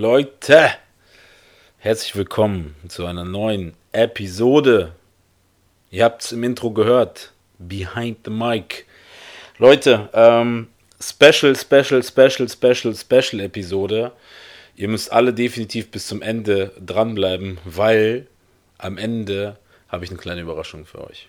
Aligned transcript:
Leute, 0.00 0.70
herzlich 1.76 2.16
willkommen 2.16 2.74
zu 2.88 3.04
einer 3.04 3.26
neuen 3.26 3.74
Episode. 3.92 4.94
Ihr 5.90 6.04
habt 6.04 6.22
es 6.22 6.32
im 6.32 6.42
Intro 6.42 6.70
gehört, 6.70 7.34
Behind 7.58 8.16
the 8.24 8.30
Mic. 8.30 8.86
Leute, 9.58 10.08
ähm, 10.14 10.68
Special, 11.02 11.54
Special, 11.54 12.02
Special, 12.02 12.48
Special, 12.48 12.94
Special 12.94 13.40
Episode. 13.42 14.12
Ihr 14.74 14.88
müsst 14.88 15.12
alle 15.12 15.34
definitiv 15.34 15.90
bis 15.90 16.06
zum 16.06 16.22
Ende 16.22 16.72
dranbleiben, 16.80 17.58
weil 17.66 18.26
am 18.78 18.96
Ende 18.96 19.58
habe 19.88 20.06
ich 20.06 20.10
eine 20.10 20.18
kleine 20.18 20.40
Überraschung 20.40 20.86
für 20.86 21.06
euch. 21.06 21.28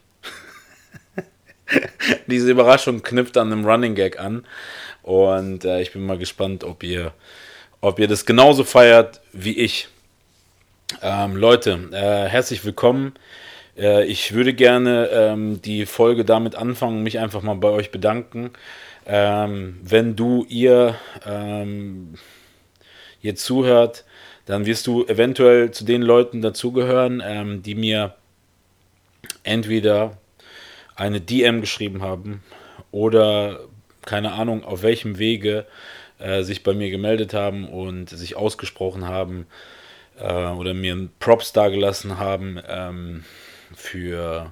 Diese 2.28 2.50
Überraschung 2.50 3.04
knüpft 3.04 3.36
an 3.36 3.52
einem 3.52 3.66
Running 3.66 3.96
Gag 3.96 4.18
an. 4.18 4.46
Und 5.04 5.66
äh, 5.66 5.82
ich 5.82 5.92
bin 5.92 6.06
mal 6.06 6.18
gespannt, 6.18 6.64
ob 6.64 6.84
ihr, 6.84 7.12
ob 7.82 7.98
ihr 8.00 8.08
das 8.08 8.26
genauso 8.26 8.64
feiert 8.64 9.22
wie 9.34 9.58
ich. 9.58 9.90
Ähm, 11.02 11.36
Leute, 11.36 11.90
äh, 11.92 12.30
herzlich 12.30 12.64
willkommen. 12.64 13.14
Äh, 13.76 14.06
ich 14.06 14.34
würde 14.34 14.54
gerne 14.54 15.10
ähm, 15.12 15.62
die 15.62 15.88
Folge 15.88 16.24
damit 16.24 16.56
anfangen, 16.56 17.02
mich 17.02 17.18
einfach 17.18 17.42
mal 17.42 17.56
bei 17.56 17.70
euch 17.70 17.90
bedanken. 17.92 18.52
Ähm, 19.08 19.80
wenn 19.84 20.16
du, 20.16 20.46
ihr, 20.48 20.96
ähm, 21.26 22.14
ihr 23.22 23.36
zuhört, 23.36 24.06
dann 24.46 24.68
wirst 24.68 24.86
du 24.86 25.06
eventuell 25.06 25.72
zu 25.72 25.84
den 25.84 26.04
Leuten 26.04 26.42
dazugehören, 26.42 27.22
ähm, 27.26 27.64
die 27.64 27.76
mir 27.76 28.14
entweder 29.44 30.18
eine 30.96 31.20
DM 31.20 31.62
geschrieben 31.62 32.04
haben 32.04 32.44
oder 32.92 33.62
keine 34.06 34.34
Ahnung, 34.34 34.64
auf 34.64 34.84
welchem 34.84 35.18
Wege 35.18 35.66
äh, 36.22 36.44
sich 36.44 36.64
bei 36.64 36.74
mir 36.74 36.90
gemeldet 36.90 37.34
haben 37.34 37.68
und 37.68 38.10
sich 38.10 38.36
ausgesprochen 38.36 39.08
haben 39.08 39.48
äh, 40.20 40.48
oder 40.48 40.74
mir 40.74 41.10
Props 41.20 41.54
dargelassen 41.54 42.18
haben 42.18 42.60
ähm, 42.68 43.24
für, 43.74 44.52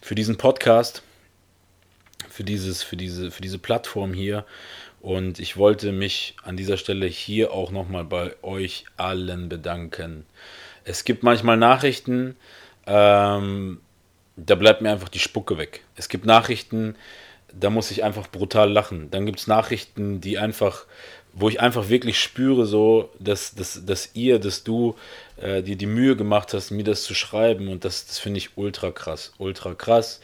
für 0.00 0.14
diesen 0.14 0.36
Podcast, 0.36 1.02
für, 2.28 2.44
dieses, 2.44 2.82
für, 2.82 2.96
diese, 2.96 3.30
für 3.30 3.42
diese 3.42 3.58
Plattform 3.58 4.14
hier. 4.14 4.44
Und 5.00 5.40
ich 5.40 5.56
wollte 5.56 5.90
mich 5.90 6.36
an 6.44 6.56
dieser 6.56 6.76
Stelle 6.76 7.06
hier 7.06 7.52
auch 7.52 7.72
nochmal 7.72 8.04
bei 8.04 8.36
euch 8.42 8.84
allen 8.96 9.48
bedanken. 9.48 10.24
Es 10.84 11.04
gibt 11.04 11.24
manchmal 11.24 11.56
Nachrichten, 11.56 12.36
ähm, 12.86 13.80
da 14.36 14.54
bleibt 14.54 14.80
mir 14.80 14.90
einfach 14.90 15.08
die 15.08 15.18
Spucke 15.18 15.58
weg. 15.58 15.84
Es 15.96 16.08
gibt 16.08 16.24
Nachrichten, 16.24 16.96
da 17.58 17.70
muss 17.70 17.90
ich 17.90 18.04
einfach 18.04 18.28
brutal 18.28 18.70
lachen. 18.70 19.10
Dann 19.10 19.26
gibt 19.26 19.40
es 19.40 19.46
Nachrichten, 19.46 20.20
die 20.20 20.38
einfach, 20.38 20.86
wo 21.32 21.48
ich 21.48 21.60
einfach 21.60 21.88
wirklich 21.88 22.20
spüre, 22.20 22.66
so, 22.66 23.10
dass, 23.18 23.54
dass, 23.54 23.84
dass 23.84 24.10
ihr, 24.14 24.38
dass 24.38 24.64
du 24.64 24.96
äh, 25.36 25.62
dir 25.62 25.76
die 25.76 25.86
Mühe 25.86 26.16
gemacht 26.16 26.54
hast, 26.54 26.70
mir 26.70 26.84
das 26.84 27.02
zu 27.02 27.14
schreiben. 27.14 27.68
Und 27.68 27.84
das, 27.84 28.06
das 28.06 28.18
finde 28.18 28.38
ich 28.38 28.56
ultra 28.56 28.90
krass. 28.90 29.32
Ultra 29.38 29.74
krass. 29.74 30.20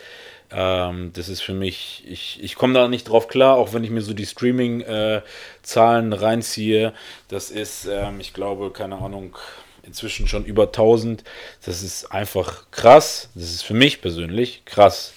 Ähm, 0.50 1.12
das 1.14 1.28
ist 1.28 1.42
für 1.42 1.52
mich, 1.52 2.04
ich, 2.06 2.42
ich 2.42 2.54
komme 2.54 2.74
da 2.74 2.88
nicht 2.88 3.08
drauf 3.08 3.28
klar, 3.28 3.56
auch 3.56 3.74
wenn 3.74 3.84
ich 3.84 3.90
mir 3.90 4.00
so 4.00 4.14
die 4.14 4.26
Streaming-Zahlen 4.26 6.12
äh, 6.12 6.16
reinziehe. 6.16 6.94
Das 7.28 7.50
ist, 7.50 7.86
ähm, 7.86 8.20
ich 8.20 8.32
glaube, 8.32 8.70
keine 8.70 8.96
Ahnung, 8.96 9.36
inzwischen 9.82 10.28
schon 10.28 10.44
über 10.44 10.64
1000. 10.64 11.24
Das 11.64 11.82
ist 11.82 12.12
einfach 12.12 12.70
krass. 12.70 13.28
Das 13.34 13.44
ist 13.44 13.62
für 13.62 13.74
mich 13.74 14.00
persönlich 14.00 14.62
krass. 14.64 15.12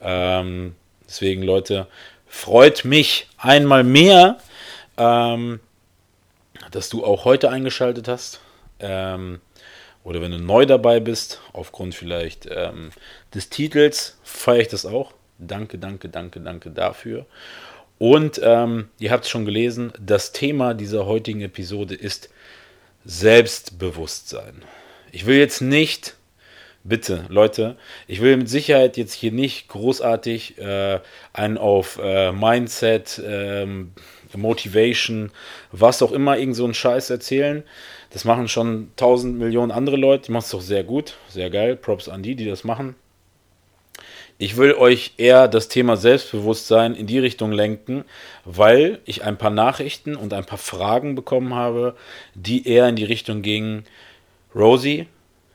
Ähm, 0.00 0.74
Deswegen, 1.12 1.42
Leute, 1.42 1.88
freut 2.26 2.86
mich 2.86 3.28
einmal 3.36 3.84
mehr, 3.84 4.38
ähm, 4.96 5.60
dass 6.70 6.88
du 6.88 7.04
auch 7.04 7.26
heute 7.26 7.50
eingeschaltet 7.50 8.08
hast. 8.08 8.40
Ähm, 8.80 9.42
oder 10.04 10.22
wenn 10.22 10.30
du 10.30 10.38
neu 10.38 10.64
dabei 10.64 11.00
bist, 11.00 11.42
aufgrund 11.52 11.94
vielleicht 11.94 12.48
ähm, 12.50 12.92
des 13.34 13.50
Titels, 13.50 14.16
feiere 14.22 14.60
ich 14.62 14.68
das 14.68 14.86
auch. 14.86 15.12
Danke, 15.36 15.76
danke, 15.76 16.08
danke, 16.08 16.40
danke 16.40 16.70
dafür. 16.70 17.26
Und 17.98 18.40
ähm, 18.42 18.88
ihr 18.98 19.10
habt 19.10 19.24
es 19.24 19.30
schon 19.30 19.44
gelesen, 19.44 19.92
das 20.00 20.32
Thema 20.32 20.72
dieser 20.72 21.04
heutigen 21.04 21.42
Episode 21.42 21.94
ist 21.94 22.30
Selbstbewusstsein. 23.04 24.62
Ich 25.10 25.26
will 25.26 25.36
jetzt 25.36 25.60
nicht 25.60 26.14
bitte, 26.84 27.24
Leute, 27.28 27.76
ich 28.06 28.20
will 28.20 28.36
mit 28.36 28.48
Sicherheit 28.48 28.96
jetzt 28.96 29.12
hier 29.12 29.32
nicht 29.32 29.68
großartig 29.68 30.58
äh, 30.58 31.00
einen 31.32 31.58
auf 31.58 31.98
äh, 32.02 32.32
Mindset, 32.32 33.20
ähm, 33.24 33.92
Motivation, 34.34 35.30
was 35.72 36.02
auch 36.02 36.12
immer, 36.12 36.38
irgend 36.38 36.56
so 36.56 36.64
einen 36.64 36.74
Scheiß 36.74 37.10
erzählen. 37.10 37.62
Das 38.10 38.24
machen 38.24 38.48
schon 38.48 38.90
tausend 38.96 39.38
Millionen 39.38 39.70
andere 39.70 39.96
Leute, 39.96 40.26
die 40.26 40.32
machen 40.32 40.44
es 40.44 40.50
doch 40.50 40.60
sehr 40.60 40.84
gut, 40.84 41.16
sehr 41.28 41.50
geil. 41.50 41.76
Props 41.76 42.08
an 42.08 42.22
die, 42.22 42.34
die 42.34 42.46
das 42.46 42.64
machen. 42.64 42.94
Ich 44.38 44.56
will 44.56 44.74
euch 44.74 45.12
eher 45.18 45.46
das 45.46 45.68
Thema 45.68 45.96
Selbstbewusstsein 45.96 46.94
in 46.94 47.06
die 47.06 47.18
Richtung 47.18 47.52
lenken, 47.52 48.04
weil 48.44 49.00
ich 49.04 49.22
ein 49.22 49.38
paar 49.38 49.50
Nachrichten 49.50 50.16
und 50.16 50.32
ein 50.32 50.44
paar 50.44 50.58
Fragen 50.58 51.14
bekommen 51.14 51.54
habe, 51.54 51.94
die 52.34 52.66
eher 52.66 52.88
in 52.88 52.96
die 52.96 53.04
Richtung 53.04 53.42
gingen. 53.42 53.84
Rosie, 54.54 55.06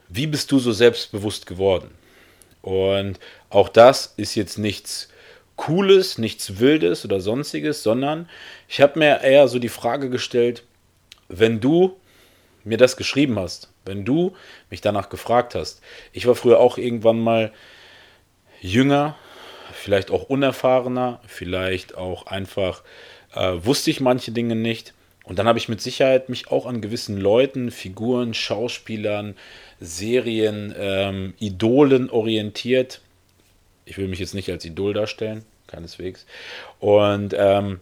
wie 0.10 0.28
bist 0.28 0.52
du 0.52 0.60
so 0.60 0.72
selbstbewusst 0.72 1.46
geworden? 1.46 1.92
Und 2.62 3.20
auch 3.50 3.70
das 3.70 4.14
ist 4.18 4.36
jetzt 4.36 4.58
nichts 4.58 5.10
Cooles, 5.56 6.18
nichts 6.18 6.60
Wildes 6.60 7.04
oder 7.04 7.20
sonstiges, 7.20 7.84
sondern 7.84 8.30
ich 8.68 8.82
habe 8.82 9.00
mir 9.00 9.22
eher 9.22 9.48
so 9.48 9.60
die 9.60 9.70
Frage 9.70 10.10
gestellt, 10.10 10.64
wenn 11.30 11.60
du 11.60 11.98
mir 12.64 12.78
das 12.78 12.98
geschrieben 12.98 13.40
hast, 13.40 13.70
wenn 13.86 14.06
du 14.06 14.36
mich 14.70 14.82
danach 14.82 15.10
gefragt 15.10 15.56
hast, 15.56 15.82
ich 16.14 16.28
war 16.28 16.36
früher 16.36 16.60
auch 16.60 16.78
irgendwann 16.78 17.20
mal 17.20 17.52
jünger, 18.62 19.16
vielleicht 19.74 20.12
auch 20.12 20.24
unerfahrener, 20.24 21.22
vielleicht 21.26 21.96
auch 21.96 22.28
einfach 22.28 22.84
äh, 23.34 23.54
wusste 23.64 23.92
ich 23.92 24.00
manche 24.00 24.32
Dinge 24.32 24.56
nicht. 24.56 24.94
Und 25.28 25.38
dann 25.40 25.48
habe 25.48 25.60
ich 25.60 25.68
mit 25.68 25.82
Sicherheit 25.82 26.30
mich 26.30 26.50
auch 26.52 26.66
an 26.66 26.80
gewissen 26.80 27.18
Leuten, 27.18 27.70
Figuren, 27.70 28.34
Schauspielern, 28.34 29.36
Serien, 29.82 30.74
ähm, 30.78 31.34
Idolen 31.38 32.10
orientiert. 32.10 33.02
Ich 33.84 33.98
will 33.98 34.08
mich 34.08 34.20
jetzt 34.20 34.34
nicht 34.34 34.50
als 34.50 34.64
Idol 34.64 34.94
darstellen, 34.94 35.44
keineswegs. 35.68 36.26
Und 36.80 37.36
ähm, 37.38 37.82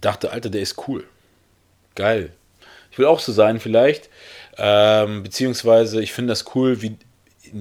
dachte, 0.00 0.32
Alter, 0.32 0.48
der 0.48 0.62
ist 0.62 0.88
cool. 0.88 1.04
Geil. 1.94 2.32
Ich 2.90 2.98
will 2.98 3.06
auch 3.06 3.20
so 3.20 3.32
sein, 3.32 3.60
vielleicht. 3.60 4.08
Ähm, 4.56 5.22
beziehungsweise, 5.22 6.02
ich 6.02 6.14
finde 6.14 6.32
das 6.32 6.54
cool, 6.54 6.80
wie. 6.80 6.96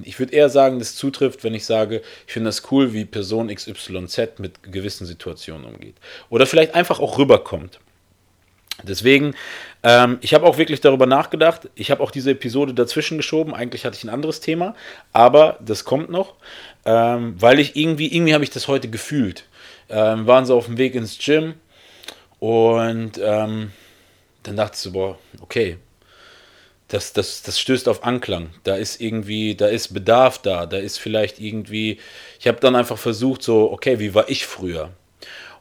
Ich 0.03 0.17
würde 0.19 0.33
eher 0.33 0.49
sagen, 0.49 0.79
das 0.79 0.95
zutrifft, 0.95 1.43
wenn 1.43 1.55
ich 1.55 1.65
sage, 1.65 2.03
ich 2.27 2.33
finde 2.33 2.47
das 2.49 2.71
cool, 2.71 2.93
wie 2.93 3.05
Person 3.05 3.53
XYZ 3.53 4.37
mit 4.37 4.71
gewissen 4.71 5.05
Situationen 5.05 5.65
umgeht. 5.65 5.95
Oder 6.29 6.45
vielleicht 6.45 6.75
einfach 6.75 6.99
auch 6.99 7.17
rüberkommt. 7.17 7.79
Deswegen, 8.83 9.35
ähm, 9.83 10.17
ich 10.21 10.33
habe 10.33 10.45
auch 10.45 10.57
wirklich 10.57 10.81
darüber 10.81 11.05
nachgedacht. 11.05 11.69
Ich 11.75 11.91
habe 11.91 12.01
auch 12.01 12.11
diese 12.11 12.31
Episode 12.31 12.73
dazwischen 12.73 13.17
geschoben. 13.17 13.53
Eigentlich 13.53 13.85
hatte 13.85 13.97
ich 13.97 14.03
ein 14.03 14.09
anderes 14.09 14.39
Thema, 14.39 14.75
aber 15.13 15.57
das 15.61 15.85
kommt 15.85 16.09
noch, 16.09 16.35
ähm, 16.85 17.35
weil 17.39 17.59
ich 17.59 17.75
irgendwie, 17.75 18.13
irgendwie 18.13 18.33
habe 18.33 18.43
ich 18.43 18.49
das 18.49 18.67
heute 18.67 18.89
gefühlt. 18.89 19.45
Ähm, 19.89 20.27
waren 20.27 20.45
sie 20.45 20.53
auf 20.53 20.65
dem 20.65 20.77
Weg 20.77 20.95
ins 20.95 21.17
Gym 21.17 21.55
und 22.39 23.19
ähm, 23.21 23.71
dann 24.43 24.55
dachte 24.55 24.75
ich 24.75 24.79
so, 24.79 24.91
boah, 24.91 25.17
okay, 25.41 25.77
das, 26.87 27.13
das, 27.13 27.43
das 27.43 27.59
stößt 27.59 27.87
auf 27.87 28.03
Anklang. 28.03 28.49
Da 28.63 28.75
ist 28.75 28.99
irgendwie, 28.99 29.55
da 29.55 29.67
ist 29.67 29.93
Bedarf 29.93 30.39
da, 30.39 30.65
da 30.65 30.77
ist 30.77 30.99
vielleicht 30.99 31.39
irgendwie, 31.39 31.99
ich 32.39 32.47
habe 32.47 32.59
dann 32.59 32.75
einfach 32.75 32.97
versucht, 32.97 33.43
so, 33.43 33.71
okay, 33.71 33.99
wie 33.99 34.13
war 34.13 34.29
ich 34.29 34.45
früher? 34.45 34.91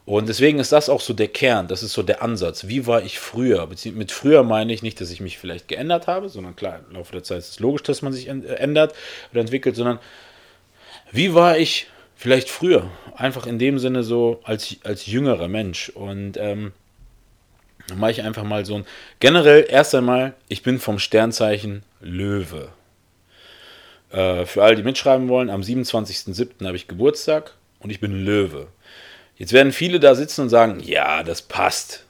Und 0.09 0.27
deswegen 0.27 0.59
ist 0.59 0.73
das 0.73 0.89
auch 0.89 1.03
so 1.03 1.13
der 1.13 1.29
Kern, 1.29 1.69
das 1.69 1.83
ist 1.83 1.93
so 1.93 2.03
der 2.03 2.23
Ansatz. 2.23 2.67
Wie 2.67 2.87
war 2.87 3.03
ich 3.03 3.19
früher? 3.19 3.69
Mit 3.93 4.11
früher 4.11 4.43
meine 4.43 4.73
ich 4.73 4.81
nicht, 4.81 5.03
dass 5.03 5.11
ich 5.11 5.21
mich 5.21 5.37
vielleicht 5.37 5.69
geändert 5.69 6.07
habe, 6.07 6.31
sondern 6.31 6.57
klar, 6.57 6.81
im 6.89 6.97
Laufe 6.97 7.13
der 7.13 7.25
Zeit 7.25 7.41
ist 7.41 7.51
es 7.51 7.61
logisch, 7.61 7.83
dass 7.83 8.01
man 8.01 8.15
sich 8.15 8.27
äh, 8.27 8.31
ändert 8.31 8.95
oder 9.33 9.43
entwickelt, 9.43 9.77
sondern 9.77 9.99
wie 11.13 11.35
war 11.35 11.59
ich 11.59 11.89
vielleicht 12.17 12.49
früher? 12.49 12.91
Einfach 13.17 13.47
in 13.47 13.59
dem 13.59 13.79
Sinne 13.79 14.03
so 14.03 14.41
als, 14.45 14.77
als 14.83 15.05
jüngerer 15.05 15.47
Mensch. 15.47 15.91
Und 15.91 16.39
ähm, 16.39 16.73
Dann 17.89 17.99
mache 17.99 18.13
ich 18.13 18.23
einfach 18.23 18.45
mal 18.45 18.65
so 18.65 18.77
ein. 18.77 18.87
Generell, 19.21 19.67
erst 19.69 19.95
einmal, 19.95 20.33
ich 20.49 20.63
bin 20.63 20.79
vom 20.79 20.99
Sternzeichen 20.99 21.83
Löwe. 22.01 22.71
Äh, 24.11 24.47
für 24.47 24.65
alle, 24.65 24.77
die 24.77 24.85
mitschreiben 24.85 25.29
wollen, 25.29 25.51
am 25.51 25.61
27.07. 25.61 26.65
habe 26.65 26.79
ich 26.79 26.89
Geburtstag 26.89 27.53
und 27.81 27.91
ich 27.91 28.01
bin 28.01 28.25
Löwe. 28.25 28.69
Jetzt 29.39 29.53
werden 29.53 29.73
viele 29.73 30.01
da 30.01 30.15
sitzen 30.15 30.43
und 30.43 30.49
sagen, 30.49 30.81
ja, 30.85 31.23
das 31.23 31.43
passt. 31.43 32.05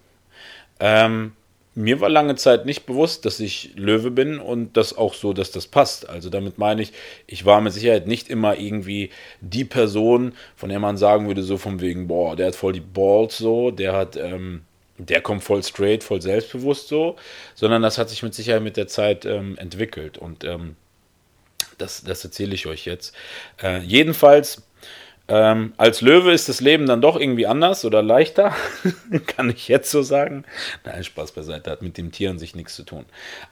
Ähm, 0.81 1.33
mir 1.75 2.01
war 2.01 2.09
lange 2.09 2.35
Zeit 2.35 2.67
nicht 2.67 2.87
bewusst, 2.87 3.25
dass 3.25 3.39
ich 3.39 3.73
Löwe 3.77 4.11
bin 4.11 4.41
und 4.41 4.77
das 4.77 4.97
auch 4.97 5.15
so, 5.15 5.33
dass 5.33 5.53
das 5.53 5.67
passt. 5.67 6.09
Also 6.09 6.31
damit 6.31 6.59
meine 6.59 6.83
ich, 6.83 6.93
ich 7.27 7.45
war 7.45 7.61
mit 7.61 7.73
Sicherheit 7.73 8.07
nicht 8.07 8.31
immer 8.31 8.59
irgendwie 8.59 9.11
die 9.41 9.65
Person, 9.65 10.33
von 10.57 10.71
der 10.71 10.81
man 10.81 10.97
sagen 10.97 11.29
würde, 11.29 11.43
so 11.43 11.59
von 11.59 11.81
wegen, 11.81 12.09
boah, 12.09 12.35
der 12.35 12.49
hat 12.49 12.57
voll 12.57 12.73
die 12.73 12.81
Balls 12.81 13.39
so, 13.39 13.71
der 13.71 13.93
hat, 13.93 14.17
ähm, 14.17 14.63
der 14.97 15.21
kommt 15.21 15.45
voll 15.45 15.63
straight, 15.63 16.03
voll 16.03 16.23
selbstbewusst 16.23 16.89
so, 16.89 17.15
sondern 17.55 17.83
das 17.83 17.99
hat 17.99 18.09
sich 18.09 18.23
mit 18.23 18.35
Sicherheit 18.35 18.63
mit 18.63 18.77
der 18.77 18.89
Zeit 18.89 19.25
ähm, 19.27 19.57
entwickelt 19.59 20.19
und 20.19 20.45
ähm, 20.45 20.75
das, 21.77 22.03
das 22.03 22.25
erzähle 22.25 22.55
ich 22.55 22.67
euch 22.67 22.87
jetzt. 22.87 23.15
Äh, 23.63 23.83
jedenfalls 23.83 24.63
ähm, 25.29 25.75
als 25.77 26.01
Löwe 26.01 26.33
ist 26.33 26.49
das 26.49 26.61
Leben 26.61 26.87
dann 26.87 27.03
doch 27.03 27.21
irgendwie 27.21 27.47
anders 27.47 27.85
oder 27.85 28.03
leichter, 28.03 28.55
kann 29.27 29.51
ich 29.51 29.69
jetzt 29.69 29.91
so 29.91 30.03
sagen. 30.03 30.45
Nein, 30.85 31.05
Spaß 31.05 31.33
beiseite, 31.33 31.71
hat 31.71 31.83
mit 31.83 31.99
dem 31.99 32.13
Tier 32.13 32.31
an 32.31 32.39
sich 32.39 32.55
nichts 32.55 32.75
zu 32.75 32.83
tun. 32.83 33.05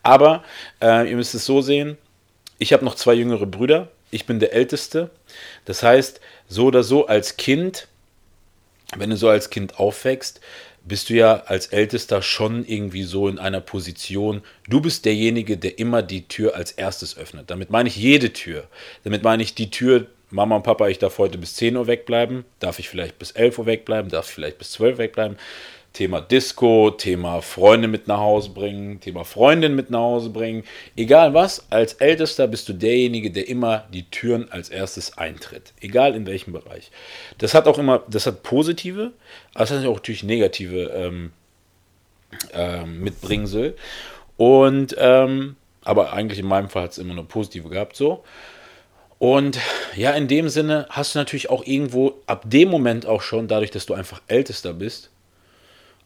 Aber 0.03 0.43
äh, 0.81 1.09
ihr 1.09 1.17
müsst 1.17 1.35
es 1.35 1.45
so 1.45 1.61
sehen, 1.61 1.99
ich 2.59 2.73
habe 2.73 2.85
noch 2.85 2.95
zwei 2.95 3.13
jüngere 3.13 3.45
Brüder, 3.45 3.89
ich 4.11 4.25
bin 4.25 4.41
der 4.41 4.55
Älteste. 4.55 5.11
Das 5.67 5.83
heißt, 5.83 6.21
so 6.49 6.67
oder 6.67 6.83
so 6.83 7.07
als 7.07 7.37
Kind, 7.37 7.89
wenn 8.97 9.11
du 9.11 9.17
so 9.17 9.29
als 9.29 9.51
Kind 9.51 9.79
aufwächst, 9.79 10.41
bist 10.87 11.11
du 11.11 11.15
ja 11.15 11.43
als 11.47 11.67
Ältester 11.67 12.23
schon 12.23 12.65
irgendwie 12.65 13.03
so 13.03 13.29
in 13.29 13.39
einer 13.39 13.61
Position, 13.61 14.43
du 14.69 14.81
bist 14.81 15.05
derjenige, 15.05 15.57
der 15.57 15.79
immer 15.79 16.01
die 16.01 16.29
Tür 16.29 16.55
als 16.55 16.73
erstes 16.73 17.19
öffnet. 17.19 17.51
Damit 17.51 17.71
meine 17.71 17.89
ich 17.89 17.97
jede 17.97 18.33
Tür. 18.33 18.69
Damit 19.03 19.25
meine 19.25 19.43
ich 19.43 19.55
die 19.55 19.71
Tür 19.71 20.07
Mama 20.31 20.57
und 20.57 20.63
Papa, 20.63 20.89
ich 20.89 20.99
darf 20.99 21.19
heute 21.19 21.39
bis 21.39 21.55
10 21.55 21.77
Uhr 21.77 21.87
wegbleiben, 21.87 22.45
darf 22.59 22.79
ich 22.79 22.89
vielleicht 22.89 23.19
bis 23.19 23.31
11 23.31 23.59
Uhr 23.59 23.67
wegbleiben, 23.67 24.11
darf 24.11 24.29
ich 24.29 24.35
vielleicht 24.35 24.59
bis 24.59 24.73
12 24.73 24.95
Uhr 24.95 24.99
wegbleiben. 24.99 25.37
Thema 25.93 26.21
Disco, 26.21 26.91
Thema 26.91 27.41
Freunde 27.41 27.89
mit 27.89 28.07
nach 28.07 28.19
Hause 28.19 28.51
bringen, 28.51 29.01
Thema 29.01 29.25
Freundin 29.25 29.75
mit 29.75 29.89
nach 29.89 30.01
Hause 30.01 30.29
bringen. 30.29 30.63
Egal 30.95 31.33
was, 31.33 31.71
als 31.71 31.95
Ältester 31.95 32.47
bist 32.49 32.69
du 32.69 32.75
derjenige, 32.75 33.31
der 33.31 33.49
immer 33.49 33.87
die 33.95 34.03
Türen 34.11 34.53
als 34.53 34.69
erstes 34.69 35.17
eintritt. 35.17 35.73
Egal 35.81 36.15
in 36.15 36.27
welchem 36.27 36.53
Bereich. 36.53 36.91
Das 37.39 37.55
hat 37.55 37.67
auch 37.67 37.79
immer, 37.79 38.03
das 38.09 38.27
hat 38.27 38.43
positive, 38.43 39.13
aber 39.55 39.65
es 39.65 39.71
hat 39.71 39.87
auch 39.87 39.95
natürlich 39.95 40.23
negative 40.23 40.91
ähm, 40.95 41.33
ähm, 42.53 43.01
Mitbringsel. 43.01 43.75
Und, 44.37 44.95
ähm, 44.99 45.57
aber 45.83 46.13
eigentlich 46.13 46.41
in 46.41 46.47
meinem 46.47 46.69
Fall 46.69 46.83
hat 46.83 46.93
es 46.93 46.99
immer 46.99 47.15
nur 47.15 47.27
positive 47.27 47.71
gehabt, 47.71 47.97
so. 47.97 48.23
Und 49.19 49.59
ja, 49.95 50.13
in 50.13 50.29
dem 50.29 50.49
Sinne 50.49 50.87
hast 50.91 51.15
du 51.15 51.19
natürlich 51.19 51.49
auch 51.49 51.65
irgendwo 51.65 52.21
ab 52.27 52.43
dem 52.47 52.69
Moment 52.69 53.07
auch 53.07 53.23
schon, 53.23 53.49
dadurch, 53.49 53.71
dass 53.71 53.87
du 53.87 53.95
einfach 53.95 54.21
ältester 54.27 54.75
bist, 54.75 55.11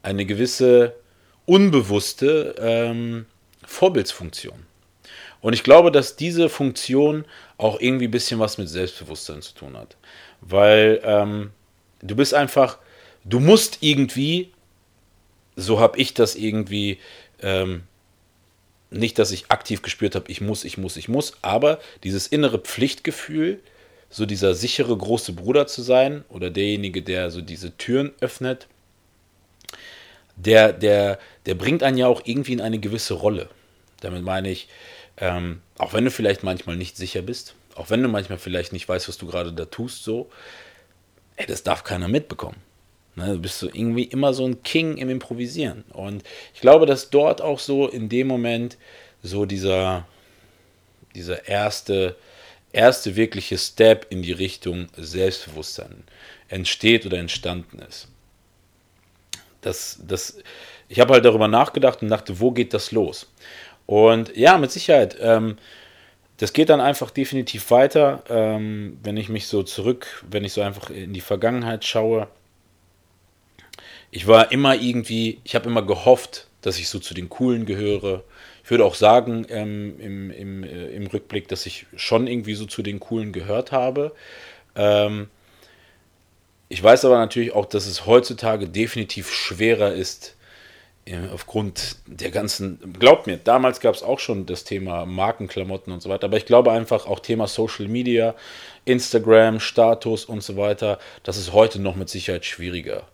eine 0.03 0.25
gewisse 0.25 0.95
unbewusste 1.45 2.55
ähm, 2.59 3.27
Vorbildsfunktion. 3.67 4.67
Und 5.41 5.55
ich 5.55 5.63
glaube, 5.63 5.91
dass 5.91 6.17
diese 6.17 6.49
Funktion 6.49 7.25
auch 7.57 7.81
irgendwie 7.81 8.07
ein 8.07 8.13
bisschen 8.13 8.39
was 8.39 8.59
mit 8.59 8.69
Selbstbewusstsein 8.69 9.43
zu 9.43 9.55
tun 9.55 9.77
hat. 9.77 9.97
Weil 10.41 11.01
ähm, 11.03 11.51
du 12.03 12.15
bist 12.15 12.35
einfach, 12.35 12.79
du 13.25 13.41
musst 13.41 13.79
irgendwie, 13.81 14.53
so 15.57 15.81
habe 15.81 15.99
ich 15.99 16.15
das 16.15 16.37
irgendwie 16.37 16.99
ähm, 17.43 17.83
nicht, 18.91 19.19
dass 19.19 19.31
ich 19.31 19.51
aktiv 19.51 19.83
gespürt 19.83 20.15
habe, 20.15 20.31
ich 20.31 20.41
muss, 20.41 20.65
ich 20.65 20.79
muss, 20.79 20.97
ich 20.97 21.09
muss, 21.09 21.35
aber 21.43 21.79
dieses 22.03 22.27
innere 22.27 22.59
Pflichtgefühl, 22.59 23.61
so 24.09 24.27
dieser 24.27 24.55
sichere 24.55 24.97
große 24.97 25.33
Bruder 25.33 25.67
zu 25.67 25.83
sein 25.83 26.25
oder 26.29 26.51
derjenige, 26.51 27.03
der 27.03 27.31
so 27.31 27.41
diese 27.41 27.77
Türen 27.77 28.13
öffnet, 28.21 28.67
der, 30.37 30.73
der, 30.73 31.19
der 31.47 31.55
bringt 31.55 31.83
einen 31.83 31.99
ja 31.99 32.09
auch 32.09 32.23
irgendwie 32.25 32.53
in 32.53 32.61
eine 32.61 32.81
gewisse 32.81 33.15
Rolle. 33.15 33.49
Damit 34.01 34.25
meine 34.25 34.51
ich, 34.51 34.69
ähm, 35.19 35.61
auch 35.79 35.93
wenn 35.93 36.05
du 36.05 36.11
vielleicht 36.11 36.43
manchmal 36.43 36.77
nicht 36.77 36.97
sicher 36.97 37.23
bist, 37.23 37.55
auch 37.77 37.91
wenn 37.91 38.03
du 38.03 38.09
manchmal 38.09 38.39
vielleicht 38.39 38.73
nicht 38.73 38.89
weißt, 38.89 39.09
was 39.09 39.19
du 39.19 39.27
gerade 39.27 39.53
da 39.53 39.67
tust, 39.67 40.03
so, 40.03 40.31
ey, 41.37 41.47
das 41.47 41.63
darf 41.63 41.85
keiner 41.85 42.09
mitbekommen. 42.09 42.57
Ne, 43.17 43.27
du 43.27 43.39
bist 43.41 43.59
so 43.59 43.67
irgendwie 43.67 44.05
immer 44.05 44.33
so 44.33 44.47
ein 44.47 44.63
King 44.63 44.97
im 44.97 45.11
Improvisieren. 45.11 45.85
Und 45.93 46.23
ich 46.55 46.61
glaube, 46.61 46.87
dass 46.87 47.11
dort 47.11 47.43
auch 47.43 47.59
so 47.59 47.89
in 47.89 48.09
dem 48.09 48.29
Moment 48.29 48.77
so 49.23 49.47
dieser, 49.47 50.07
dieser 51.15 51.49
erste, 51.49 52.17
erste 52.73 53.17
wirkliche 53.17 53.59
Step 53.59 54.07
in 54.11 54.23
die 54.23 54.33
Richtung 54.33 54.87
Selbstbewusstsein 54.97 56.05
entsteht 56.49 57.05
oder 57.05 57.19
entstanden 57.19 57.81
ist. 57.81 58.09
Das, 59.61 60.01
das, 60.07 60.39
ich 60.89 61.01
habe 61.01 61.15
halt 61.15 61.25
darüber 61.25 61.49
nachgedacht 61.49 62.03
und 62.03 62.09
dachte, 62.09 62.41
wo 62.41 62.53
geht 62.53 62.73
das 62.73 62.93
los? 62.93 63.31
Und 63.87 64.37
ja, 64.37 64.57
mit 64.57 64.71
Sicherheit, 64.71 65.17
ähm, 65.21 65.59
das 66.37 66.53
geht 66.53 66.71
dann 66.71 66.81
einfach 66.81 67.11
definitiv 67.11 67.71
weiter, 67.71 68.23
ähm, 68.31 68.99
wenn 69.03 69.17
ich 69.17 69.29
mich 69.29 69.49
so 69.49 69.63
zurück, 69.63 70.25
wenn 70.31 70.45
ich 70.45 70.53
so 70.53 70.63
einfach 70.63 70.89
in 70.89 71.13
die 71.13 71.21
Vergangenheit 71.21 71.85
schaue 71.85 72.29
ich 74.11 74.27
war 74.27 74.53
immer 74.53 74.75
irgendwie, 74.75 75.41
ich 75.45 75.55
habe 75.55 75.69
immer 75.69 75.83
gehofft, 75.83 76.49
dass 76.63 76.79
ich 76.79 76.89
so 76.89 76.99
zu 76.99 77.15
den 77.15 77.29
Coolen 77.29 77.65
gehöre. 77.65 78.25
Ich 78.65 78.71
würde 78.71 78.85
auch 78.85 78.95
sagen, 78.95 79.47
ähm, 79.49 79.99
im, 79.99 80.31
im, 80.31 80.65
äh, 80.65 80.89
im 80.89 81.07
Rückblick, 81.07 81.49
dass 81.49 81.67
ich 81.67 81.87
schon 81.97 82.27
irgendwie 82.27 82.55
so 82.55 82.67
zu 82.67 82.83
den 82.83 83.01
Coolen 83.01 83.33
gehört 83.33 83.73
habe. 83.73 84.13
Ähm, 84.75 85.29
ich 86.69 86.83
weiß 86.83 87.05
aber 87.05 87.19
natürlich 87.19 87.53
auch, 87.53 87.67
dass 87.67 87.87
es 87.87 88.07
heutzutage 88.07 88.69
definitiv 88.69 89.33
schwerer 89.33 89.93
ist, 89.93 90.37
äh, 91.05 91.17
aufgrund 91.33 91.97
der 92.07 92.31
ganzen, 92.31 92.95
glaubt 92.99 93.27
mir, 93.27 93.39
damals 93.39 93.81
gab 93.81 93.95
es 93.95 94.03
auch 94.03 94.19
schon 94.19 94.47
das 94.47 94.65
Thema 94.65 95.07
Markenklamotten 95.07 95.93
und 95.93 96.03
so 96.03 96.09
weiter, 96.11 96.27
aber 96.27 96.37
ich 96.37 96.47
glaube 96.47 96.73
einfach 96.73 97.07
auch 97.07 97.21
Thema 97.21 97.49
Social 97.49 97.89
Media, 97.89 98.35
Instagram, 98.85 99.61
Status 99.61 100.25
und 100.25 100.43
so 100.43 100.57
weiter, 100.57 100.99
das 101.23 101.39
ist 101.39 101.53
heute 101.53 101.81
noch 101.81 101.97
mit 101.97 102.09
Sicherheit 102.09 102.45
schwieriger 102.45 103.05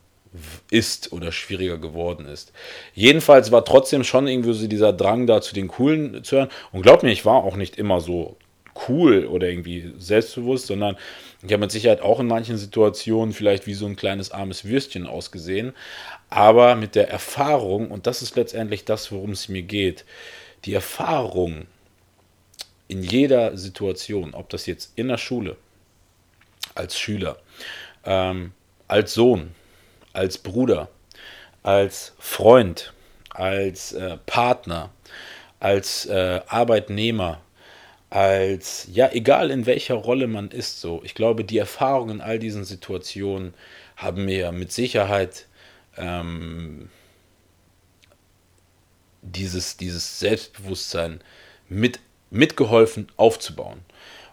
ist 0.70 1.12
oder 1.12 1.32
schwieriger 1.32 1.78
geworden 1.78 2.26
ist. 2.26 2.52
Jedenfalls 2.94 3.52
war 3.52 3.64
trotzdem 3.64 4.04
schon 4.04 4.26
irgendwie 4.26 4.52
so 4.52 4.66
dieser 4.66 4.92
Drang 4.92 5.26
da 5.26 5.40
zu 5.40 5.54
den 5.54 5.68
Coolen 5.68 6.24
zu 6.24 6.36
hören. 6.36 6.48
Und 6.72 6.82
glaubt 6.82 7.02
mir, 7.02 7.12
ich 7.12 7.24
war 7.24 7.44
auch 7.44 7.56
nicht 7.56 7.76
immer 7.76 8.00
so 8.00 8.36
cool 8.88 9.26
oder 9.26 9.48
irgendwie 9.48 9.92
selbstbewusst, 9.98 10.66
sondern 10.66 10.96
ich 11.42 11.52
habe 11.52 11.60
mit 11.60 11.70
Sicherheit 11.70 12.00
auch 12.00 12.20
in 12.20 12.26
manchen 12.26 12.56
Situationen 12.56 13.32
vielleicht 13.32 13.66
wie 13.66 13.74
so 13.74 13.86
ein 13.86 13.96
kleines 13.96 14.30
armes 14.30 14.64
Würstchen 14.64 15.06
ausgesehen. 15.06 15.72
Aber 16.28 16.74
mit 16.74 16.94
der 16.94 17.08
Erfahrung, 17.08 17.90
und 17.90 18.06
das 18.06 18.22
ist 18.22 18.36
letztendlich 18.36 18.84
das, 18.84 19.12
worum 19.12 19.30
es 19.30 19.48
mir 19.48 19.62
geht, 19.62 20.04
die 20.64 20.74
Erfahrung 20.74 21.66
in 22.88 23.02
jeder 23.02 23.56
Situation, 23.56 24.34
ob 24.34 24.48
das 24.48 24.66
jetzt 24.66 24.92
in 24.96 25.08
der 25.08 25.18
Schule, 25.18 25.56
als 26.74 26.98
Schüler, 26.98 27.38
ähm, 28.04 28.52
als 28.88 29.14
Sohn, 29.14 29.50
als 30.16 30.38
Bruder, 30.38 30.88
als 31.62 32.14
Freund, 32.18 32.92
als 33.30 33.92
äh, 33.92 34.16
Partner, 34.24 34.90
als 35.60 36.06
äh, 36.06 36.40
Arbeitnehmer, 36.48 37.40
als, 38.08 38.88
ja, 38.92 39.10
egal 39.12 39.50
in 39.50 39.66
welcher 39.66 39.94
Rolle 39.94 40.26
man 40.26 40.50
ist, 40.50 40.80
so. 40.80 41.02
Ich 41.04 41.14
glaube, 41.14 41.44
die 41.44 41.58
Erfahrungen 41.58 42.16
in 42.16 42.20
all 42.22 42.38
diesen 42.38 42.64
Situationen 42.64 43.52
haben 43.96 44.24
mir 44.24 44.52
mit 44.52 44.72
Sicherheit 44.72 45.46
ähm, 45.98 46.88
dieses, 49.22 49.76
dieses 49.76 50.18
Selbstbewusstsein 50.18 51.20
mit, 51.68 52.00
mitgeholfen 52.30 53.08
aufzubauen. 53.16 53.80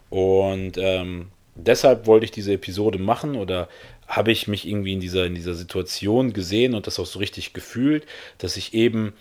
Und 0.10 0.78
ähm, 0.78 1.32
deshalb 1.56 2.06
wollte 2.06 2.25
ich 2.25 2.32
diese 2.32 2.54
Episode 2.54 3.00
machen 3.00 3.36
oder 3.36 3.68
habe 4.07 4.31
ich 4.31 4.48
mich 4.48 4.67
irgendwie 4.67 4.93
in 4.93 5.00
dieser, 5.00 5.25
in 5.25 5.36
dieser 5.36 5.53
Situation 5.53 6.33
gesehen 6.33 6.75
und 6.75 6.88
das 6.88 7.00
auch 7.00 7.05
so 7.05 7.19
richtig 7.19 7.53
gefühlt, 7.53 8.05
dass 8.38 8.57
ich 8.57 8.74
eben 8.74 9.13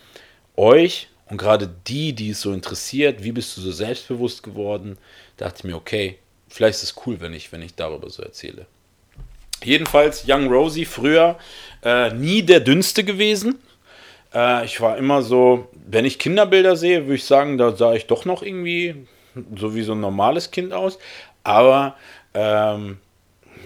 euch 0.55 1.07
und 1.29 1.37
gerade 1.37 1.73
die, 1.87 2.13
die 2.13 2.29
es 2.29 2.41
so 2.41 2.53
interessiert, 2.53 3.23
wie 3.23 3.31
bist 3.31 3.57
du 3.57 3.61
so 3.61 3.71
selbstbewusst 3.71 4.43
geworden, 4.43 4.97
dachte 5.37 5.59
ich 5.59 5.63
mir, 5.63 5.75
okay, 5.75 6.19
vielleicht 6.47 6.75
ist 6.75 6.83
es 6.83 6.95
cool, 7.05 7.19
wenn 7.21 7.33
ich, 7.33 7.51
wenn 7.51 7.61
ich 7.61 7.75
darüber 7.75 8.09
so 8.09 8.21
erzähle. 8.21 8.65
Jedenfalls 9.63 10.25
Young 10.27 10.47
Rosie, 10.47 10.85
früher 10.85 11.37
äh, 11.83 12.13
nie 12.13 12.43
der 12.43 12.59
dünnste 12.59 13.03
gewesen. 13.03 13.59
Äh, 14.33 14.65
ich 14.65 14.81
war 14.81 14.97
immer 14.97 15.21
so, 15.21 15.69
wenn 15.87 16.05
ich 16.05 16.19
Kinderbilder 16.19 16.75
sehe, 16.75 17.03
würde 17.03 17.15
ich 17.15 17.25
sagen, 17.25 17.57
da 17.57 17.75
sah 17.75 17.93
ich 17.93 18.07
doch 18.07 18.25
noch 18.25 18.43
irgendwie 18.43 19.07
so 19.55 19.73
wie 19.73 19.83
so 19.83 19.93
ein 19.93 20.01
normales 20.01 20.51
Kind 20.51 20.73
aus. 20.73 20.99
Aber 21.43 21.95
ähm, 22.33 22.97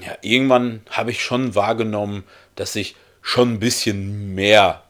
ja, 0.06 0.18
irgendwann 0.22 0.82
habe 0.90 1.12
ich 1.12 1.24
schon 1.24 1.56
wahrgenommen, 1.56 2.24
dass 2.56 2.76
ich 2.76 2.96
schon 3.22 3.54
ein 3.54 3.60
bisschen 3.60 4.36
mehr 4.36 4.84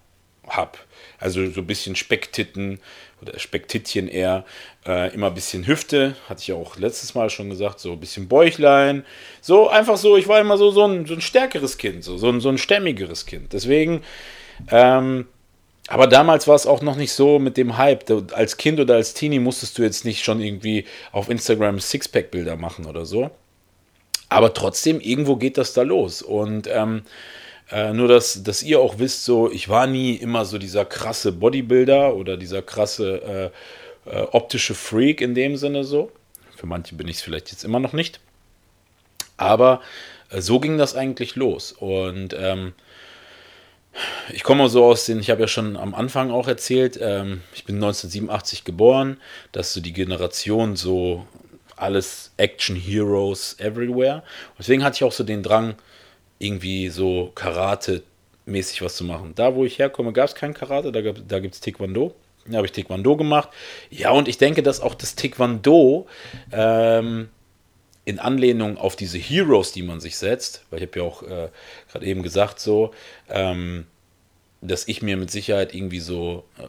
habe. 0.48 0.78
Also 1.20 1.50
so 1.50 1.62
ein 1.62 1.68
bisschen 1.68 1.96
Specktitten 1.96 2.80
oder 3.22 3.40
Specktittchen 3.40 4.08
eher. 4.08 4.46
Äh, 4.86 5.14
immer 5.14 5.28
ein 5.28 5.34
bisschen 5.34 5.68
Hüfte, 5.68 6.16
hatte 6.30 6.42
ich 6.44 6.54
auch 6.54 6.78
letztes 6.78 7.16
Mal 7.16 7.30
schon 7.30 7.50
gesagt, 7.50 7.80
so 7.80 7.94
ein 7.94 8.00
bisschen 8.00 8.28
Bäuchlein. 8.28 9.06
So 9.42 9.70
einfach 9.70 9.98
so, 9.98 10.18
ich 10.18 10.28
war 10.28 10.40
immer 10.40 10.58
so, 10.58 10.72
so, 10.72 10.86
ein, 10.86 11.06
so 11.06 11.16
ein 11.16 11.22
stärkeres 11.22 11.78
Kind, 11.78 12.04
so, 12.04 12.18
so, 12.18 12.30
ein, 12.30 12.40
so 12.40 12.50
ein 12.50 12.58
stämmigeres 12.58 13.26
Kind. 13.26 13.54
Deswegen, 13.54 14.04
ähm, 14.70 15.28
aber 15.88 16.08
damals 16.08 16.48
war 16.48 16.56
es 16.56 16.68
auch 16.68 16.82
noch 16.82 16.96
nicht 16.96 17.14
so 17.14 17.40
mit 17.40 17.58
dem 17.58 17.78
Hype. 17.78 18.06
Als 18.34 18.58
Kind 18.58 18.80
oder 18.80 18.96
als 18.96 19.14
Teenie 19.14 19.40
musstest 19.40 19.78
du 19.78 19.84
jetzt 19.84 20.06
nicht 20.06 20.24
schon 20.24 20.42
irgendwie 20.42 20.86
auf 21.12 21.30
Instagram 21.30 21.80
Sixpack-Bilder 21.80 22.58
machen 22.58 22.86
oder 22.86 23.06
so. 23.06 23.32
Aber 24.30 24.54
trotzdem, 24.54 25.00
irgendwo 25.00 25.36
geht 25.38 25.58
das 25.58 25.74
da 25.74 25.84
los. 25.84 26.22
Und 26.22 26.68
ähm, 26.68 27.04
äh, 27.72 27.94
nur, 27.94 28.08
dass, 28.08 28.44
dass 28.44 28.64
ihr 28.64 28.80
auch 28.80 29.00
wisst, 29.00 29.26
so, 29.26 29.52
ich 29.52 29.70
war 29.70 29.88
nie 29.88 30.16
immer 30.16 30.46
so 30.46 30.58
dieser 30.58 30.86
krasse 30.86 31.32
Bodybuilder 31.32 32.16
oder 32.16 32.38
dieser 32.38 32.62
krasse 32.62 33.52
äh, 34.06 34.10
äh, 34.10 34.22
optische 34.32 34.74
Freak 34.74 35.22
in 35.22 35.36
dem 35.36 35.58
Sinne 35.58 35.84
so. 35.84 36.12
Für 36.56 36.66
manche 36.66 36.96
bin 36.96 37.08
ich 37.08 37.18
es 37.18 37.22
vielleicht 37.22 37.52
jetzt 37.52 37.64
immer 37.64 37.80
noch 37.80 37.94
nicht. 37.94 38.20
Aber 39.38 39.82
äh, 40.30 40.42
so 40.42 40.60
ging 40.60 40.78
das 40.78 40.96
eigentlich 40.96 41.36
los. 41.36 41.72
Und 41.72 42.36
ähm, 42.38 42.74
ich 44.34 44.44
komme 44.44 44.70
so 44.70 44.86
aus 44.86 45.06
den, 45.06 45.20
ich 45.20 45.30
habe 45.30 45.42
ja 45.42 45.48
schon 45.48 45.76
am 45.76 45.96
Anfang 45.96 46.32
auch 46.32 46.48
erzählt, 46.48 47.00
ähm, 47.02 47.42
ich 47.54 47.66
bin 47.66 47.76
1987 47.76 48.64
geboren, 48.64 49.18
dass 49.52 49.74
so 49.74 49.82
die 49.82 49.94
Generation 49.94 50.76
so 50.76 51.26
alles 51.78 52.32
Action 52.38 52.76
Heroes 52.76 53.56
everywhere. 53.60 54.18
Und 54.50 54.60
deswegen 54.60 54.84
hatte 54.84 54.96
ich 54.96 55.04
auch 55.04 55.12
so 55.12 55.24
den 55.24 55.44
Drang, 55.44 55.76
irgendwie 56.40 56.90
so 56.90 57.32
Karate-mäßig 57.36 58.82
was 58.82 58.96
zu 58.96 59.04
machen. 59.04 59.34
Da, 59.36 59.56
wo 59.56 59.66
ich 59.66 59.80
herkomme, 59.80 60.14
gab 60.14 60.28
es 60.28 60.36
kein 60.36 60.54
Karate, 60.54 60.92
da, 60.92 61.02
da 61.02 61.40
gibt 61.40 61.56
es 61.56 61.62
Taekwondo. 61.62 62.14
Da 62.46 62.58
habe 62.58 62.68
ich 62.68 62.72
Taekwondo 62.72 63.18
gemacht. 63.18 63.50
Ja, 63.90 64.12
und 64.12 64.28
ich 64.28 64.38
denke, 64.38 64.64
dass 64.64 64.80
auch 64.80 64.96
das 64.96 65.16
Taekwondo 65.16 66.08
ähm, 66.52 67.30
in 68.06 68.20
Anlehnung 68.20 68.78
auf 68.78 68.96
diese 68.96 69.18
Heroes, 69.18 69.74
die 69.74 69.84
man 69.84 70.00
sich 70.00 70.18
setzt, 70.18 70.64
weil 70.70 70.82
ich 70.82 70.88
habe 70.88 71.00
ja 71.00 71.06
auch 71.06 71.24
äh, 71.24 71.50
gerade 71.92 72.06
eben 72.06 72.24
gesagt, 72.24 72.60
so, 72.60 72.92
ähm, 73.30 73.86
dass 74.62 74.88
ich 74.88 75.02
mir 75.02 75.18
mit 75.18 75.30
Sicherheit 75.30 75.76
irgendwie 75.76 76.00
so 76.00 76.46
äh, 76.58 76.64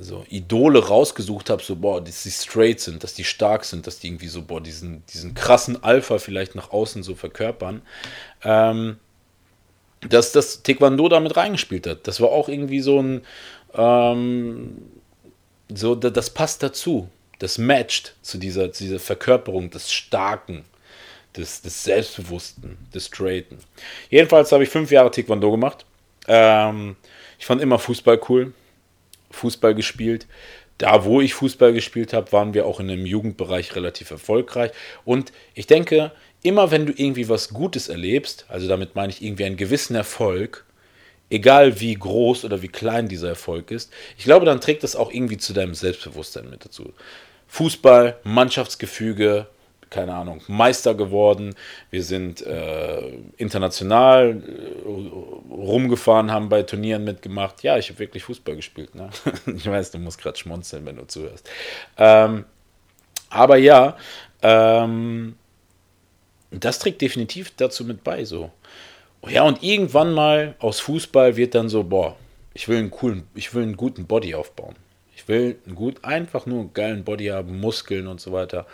so 0.00 0.24
Idole 0.28 0.86
rausgesucht 0.86 1.50
habe, 1.50 1.62
so, 1.62 1.76
boah, 1.76 2.02
dass 2.02 2.22
die 2.22 2.30
straight 2.30 2.80
sind, 2.80 3.04
dass 3.04 3.14
die 3.14 3.24
stark 3.24 3.64
sind, 3.64 3.86
dass 3.86 3.98
die 3.98 4.08
irgendwie 4.08 4.28
so, 4.28 4.42
boah, 4.42 4.60
diesen, 4.60 5.04
diesen 5.06 5.34
krassen 5.34 5.82
Alpha 5.82 6.18
vielleicht 6.18 6.54
nach 6.54 6.70
außen 6.70 7.02
so 7.02 7.14
verkörpern, 7.14 7.82
ähm, 8.42 8.96
dass 10.08 10.32
das 10.32 10.62
Taekwondo 10.62 11.08
damit 11.08 11.36
reingespielt 11.36 11.86
hat. 11.86 12.06
Das 12.06 12.20
war 12.20 12.30
auch 12.30 12.48
irgendwie 12.48 12.80
so 12.80 13.00
ein, 13.00 13.22
ähm, 13.74 14.82
so, 15.72 15.94
das 15.94 16.30
passt 16.30 16.62
dazu. 16.62 17.08
Das 17.38 17.58
matcht 17.58 18.14
zu 18.22 18.38
dieser, 18.38 18.72
zu 18.72 18.84
dieser 18.84 19.00
Verkörperung 19.00 19.70
des 19.70 19.92
Starken, 19.92 20.64
des, 21.36 21.60
des 21.62 21.84
Selbstbewussten, 21.84 22.78
des 22.94 23.06
Straighten. 23.06 23.58
Jedenfalls 24.10 24.52
habe 24.52 24.62
ich 24.62 24.70
fünf 24.70 24.90
Jahre 24.90 25.10
Taekwondo 25.10 25.50
gemacht. 25.50 25.84
Ähm, 26.28 26.96
ich 27.38 27.46
fand 27.46 27.60
immer 27.60 27.78
Fußball 27.78 28.20
cool 28.28 28.52
Fußball 29.32 29.74
gespielt. 29.74 30.26
Da, 30.78 31.04
wo 31.04 31.20
ich 31.20 31.34
Fußball 31.34 31.72
gespielt 31.72 32.12
habe, 32.12 32.32
waren 32.32 32.54
wir 32.54 32.66
auch 32.66 32.80
in 32.80 32.90
einem 32.90 33.06
Jugendbereich 33.06 33.76
relativ 33.76 34.10
erfolgreich. 34.10 34.72
Und 35.04 35.32
ich 35.54 35.66
denke, 35.66 36.12
immer 36.42 36.70
wenn 36.70 36.86
du 36.86 36.92
irgendwie 36.96 37.28
was 37.28 37.50
Gutes 37.50 37.88
erlebst, 37.88 38.46
also 38.48 38.68
damit 38.68 38.94
meine 38.94 39.12
ich 39.12 39.22
irgendwie 39.22 39.44
einen 39.44 39.56
gewissen 39.56 39.94
Erfolg, 39.94 40.64
egal 41.30 41.80
wie 41.80 41.94
groß 41.94 42.44
oder 42.44 42.62
wie 42.62 42.68
klein 42.68 43.08
dieser 43.08 43.28
Erfolg 43.28 43.70
ist, 43.70 43.92
ich 44.18 44.24
glaube, 44.24 44.46
dann 44.46 44.60
trägt 44.60 44.82
das 44.82 44.96
auch 44.96 45.12
irgendwie 45.12 45.38
zu 45.38 45.52
deinem 45.52 45.74
Selbstbewusstsein 45.74 46.50
mit 46.50 46.64
dazu. 46.64 46.92
Fußball, 47.48 48.18
Mannschaftsgefüge, 48.24 49.46
keine 49.92 50.14
Ahnung, 50.14 50.40
Meister 50.48 50.94
geworden. 50.94 51.54
Wir 51.90 52.02
sind 52.02 52.44
äh, 52.44 53.12
international 53.36 54.30
äh, 54.30 54.88
rumgefahren, 55.62 56.30
haben 56.30 56.48
bei 56.48 56.62
Turnieren 56.62 57.04
mitgemacht. 57.04 57.62
Ja, 57.62 57.78
ich 57.78 57.88
habe 57.88 58.00
wirklich 58.00 58.24
Fußball 58.24 58.56
gespielt. 58.56 58.94
Ne? 58.94 59.10
ich 59.56 59.66
weiß, 59.66 59.92
du 59.92 59.98
musst 59.98 60.20
gerade 60.20 60.38
schmunzeln, 60.38 60.84
wenn 60.84 60.96
du 60.96 61.06
zuhörst. 61.06 61.48
Ähm, 61.96 62.44
aber 63.30 63.56
ja, 63.56 63.96
ähm, 64.42 65.36
das 66.50 66.78
trägt 66.78 67.00
definitiv 67.00 67.52
dazu 67.56 67.84
mit 67.84 68.04
bei. 68.04 68.24
So. 68.24 68.50
Ja, 69.28 69.44
und 69.44 69.62
irgendwann 69.62 70.12
mal 70.12 70.56
aus 70.58 70.80
Fußball 70.80 71.36
wird 71.36 71.54
dann 71.54 71.68
so, 71.68 71.84
boah, 71.84 72.16
ich 72.54 72.68
will 72.68 72.78
einen 72.78 72.90
coolen, 72.90 73.22
ich 73.34 73.54
will 73.54 73.62
einen 73.62 73.76
guten 73.76 74.06
Body 74.06 74.34
aufbauen. 74.34 74.74
Ich 75.14 75.28
will 75.28 75.58
einen 75.66 75.76
gut, 75.76 76.04
einfach 76.04 76.46
nur 76.46 76.60
einen 76.60 76.74
geilen 76.74 77.04
Body 77.04 77.26
haben, 77.26 77.60
Muskeln 77.60 78.08
und 78.08 78.20
so 78.20 78.32
weiter. 78.32 78.66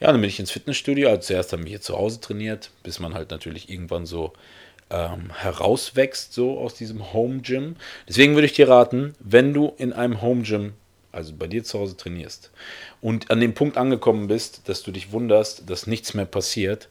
Ja, 0.00 0.10
dann 0.10 0.20
bin 0.20 0.28
ich 0.28 0.40
ins 0.40 0.50
Fitnessstudio. 0.50 1.10
Also 1.10 1.20
zuerst 1.20 1.52
haben 1.52 1.64
wir 1.64 1.70
hier 1.70 1.80
zu 1.80 1.96
Hause 1.96 2.20
trainiert, 2.20 2.70
bis 2.82 2.98
man 2.98 3.14
halt 3.14 3.30
natürlich 3.30 3.68
irgendwann 3.68 4.06
so 4.06 4.32
ähm, 4.92 5.32
herauswächst, 5.34 6.32
so 6.34 6.58
aus 6.58 6.74
diesem 6.74 7.12
Home 7.12 7.40
Gym. 7.40 7.76
Deswegen 8.08 8.34
würde 8.34 8.46
ich 8.46 8.52
dir 8.52 8.68
raten, 8.68 9.14
wenn 9.18 9.54
du 9.54 9.72
in 9.78 9.92
einem 9.92 10.20
Home 10.20 10.42
Gym, 10.42 10.74
also 11.10 11.32
bei 11.34 11.46
dir 11.46 11.64
zu 11.64 11.78
Hause 11.78 11.96
trainierst 11.96 12.50
und 13.00 13.30
an 13.30 13.40
dem 13.40 13.54
Punkt 13.54 13.76
angekommen 13.76 14.28
bist, 14.28 14.68
dass 14.68 14.82
du 14.82 14.92
dich 14.92 15.12
wunderst, 15.12 15.68
dass 15.68 15.86
nichts 15.86 16.14
mehr 16.14 16.26
passiert, 16.26 16.88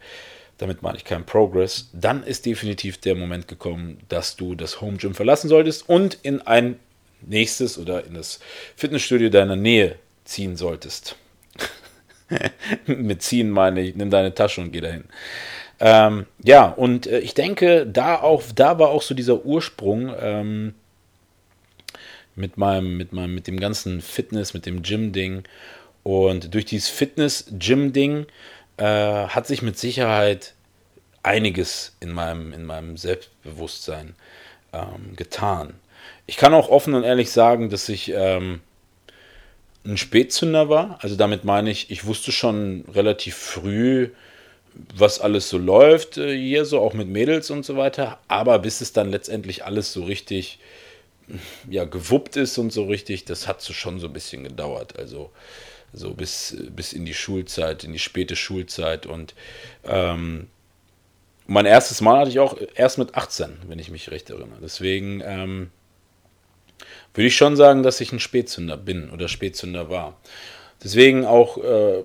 damit 0.57 0.81
meine 0.81 0.97
ich 0.97 1.05
keinen 1.05 1.25
Progress, 1.25 1.89
dann 1.93 2.23
ist 2.23 2.45
definitiv 2.45 2.99
der 2.99 3.15
Moment 3.15 3.47
gekommen, 3.47 3.99
dass 4.09 4.35
du 4.35 4.55
das 4.55 4.81
Home 4.81 4.97
Gym 4.97 5.15
verlassen 5.15 5.49
solltest 5.49 5.87
und 5.87 6.17
in 6.21 6.41
ein 6.41 6.79
nächstes 7.21 7.77
oder 7.77 8.05
in 8.05 8.15
das 8.15 8.39
Fitnessstudio 8.75 9.29
deiner 9.29 9.55
Nähe 9.55 9.95
ziehen 10.25 10.55
solltest. 10.55 11.15
Mit 12.85 13.21
ziehen 13.21 13.49
meine 13.49 13.81
ich, 13.81 13.95
nimm 13.95 14.09
deine 14.09 14.33
Tasche 14.33 14.61
und 14.61 14.71
geh 14.71 14.81
dahin. 14.81 15.05
Ähm, 15.83 16.27
ja, 16.43 16.67
und 16.67 17.07
äh, 17.07 17.19
ich 17.19 17.33
denke, 17.33 17.87
da, 17.87 18.21
auch, 18.21 18.43
da 18.53 18.77
war 18.77 18.89
auch 18.89 19.01
so 19.01 19.15
dieser 19.15 19.43
Ursprung 19.43 20.13
ähm, 20.19 20.75
mit, 22.35 22.57
meinem, 22.57 22.97
mit, 22.97 23.13
meinem, 23.13 23.33
mit 23.33 23.47
dem 23.47 23.59
ganzen 23.59 23.99
Fitness, 24.01 24.53
mit 24.53 24.67
dem 24.67 24.83
Gym-Ding. 24.83 25.43
Und 26.03 26.53
durch 26.53 26.65
dieses 26.65 26.89
Fitness-Gym-Ding 26.89 28.27
äh, 28.77 28.83
hat 28.83 29.47
sich 29.47 29.63
mit 29.63 29.79
Sicherheit 29.79 30.53
einiges 31.23 31.95
in 31.99 32.11
meinem, 32.11 32.53
in 32.53 32.63
meinem 32.63 32.95
Selbstbewusstsein 32.95 34.13
ähm, 34.73 35.15
getan. 35.15 35.73
Ich 36.27 36.37
kann 36.37 36.53
auch 36.53 36.69
offen 36.69 36.93
und 36.93 37.03
ehrlich 37.03 37.31
sagen, 37.31 37.71
dass 37.71 37.89
ich 37.89 38.13
ähm, 38.15 38.61
ein 39.83 39.97
Spätzünder 39.97 40.69
war. 40.69 40.99
Also 41.01 41.15
damit 41.15 41.43
meine 41.43 41.71
ich, 41.71 41.89
ich 41.89 42.05
wusste 42.05 42.31
schon 42.31 42.85
relativ 42.93 43.35
früh, 43.35 44.09
was 44.95 45.19
alles 45.19 45.49
so 45.49 45.57
läuft 45.57 46.17
äh, 46.17 46.37
hier, 46.37 46.65
so 46.65 46.79
auch 46.79 46.93
mit 46.93 47.07
Mädels 47.07 47.49
und 47.49 47.65
so 47.65 47.77
weiter. 47.77 48.19
Aber 48.27 48.59
bis 48.59 48.81
es 48.81 48.93
dann 48.93 49.11
letztendlich 49.11 49.65
alles 49.65 49.93
so 49.93 50.03
richtig 50.03 50.59
ja, 51.69 51.85
gewuppt 51.85 52.35
ist 52.35 52.57
und 52.57 52.71
so 52.71 52.85
richtig, 52.85 53.25
das 53.25 53.47
hat 53.47 53.61
so 53.61 53.73
schon 53.73 53.99
so 53.99 54.07
ein 54.07 54.13
bisschen 54.13 54.43
gedauert. 54.43 54.97
Also 54.97 55.31
so 55.93 56.13
bis, 56.13 56.55
bis 56.75 56.93
in 56.93 57.05
die 57.05 57.13
Schulzeit, 57.13 57.83
in 57.83 57.93
die 57.93 57.99
späte 57.99 58.35
Schulzeit. 58.35 59.05
Und 59.05 59.33
ähm, 59.83 60.47
mein 61.47 61.65
erstes 61.65 62.01
Mal 62.01 62.19
hatte 62.19 62.31
ich 62.31 62.39
auch 62.39 62.57
erst 62.75 62.97
mit 62.97 63.15
18, 63.15 63.57
wenn 63.67 63.79
ich 63.79 63.91
mich 63.91 64.09
recht 64.11 64.29
erinnere. 64.29 64.59
Deswegen 64.61 65.21
ähm, 65.25 65.69
würde 67.13 67.27
ich 67.27 67.35
schon 67.35 67.55
sagen, 67.55 67.83
dass 67.83 68.01
ich 68.01 68.11
ein 68.11 68.19
Spätzünder 68.19 68.77
bin 68.77 69.09
oder 69.09 69.27
Spätzünder 69.27 69.89
war. 69.89 70.17
Deswegen 70.83 71.25
auch, 71.25 71.57
äh, 71.57 72.03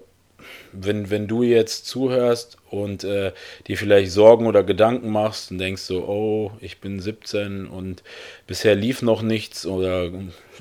wenn, 0.81 1.11
wenn 1.11 1.27
du 1.27 1.43
jetzt 1.43 1.87
zuhörst 1.87 2.59
und 2.71 3.05
äh, 3.05 3.33
dir 3.67 3.77
vielleicht 3.77 4.13
Sorgen 4.13 4.47
oder 4.47 4.63
Gedanken 4.63 5.11
machst 5.11 5.51
und 5.51 5.59
denkst 5.59 5.83
so, 5.83 6.05
oh, 6.07 6.53
ich 6.61 6.81
bin 6.81 7.01
17 7.01 7.67
und 7.67 8.03
bisher 8.47 8.75
lief 8.75 9.03
noch 9.03 9.23
nichts 9.23 9.67
oder 9.67 10.11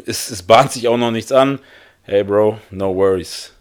es, 0.05 0.29
es 0.29 0.43
bahnt 0.43 0.72
sich 0.72 0.88
auch 0.88 0.98
noch 0.98 1.12
nichts 1.12 1.31
an, 1.31 1.60
hey 2.03 2.24
Bro, 2.24 2.60
no 2.72 2.95
worries. 2.95 3.53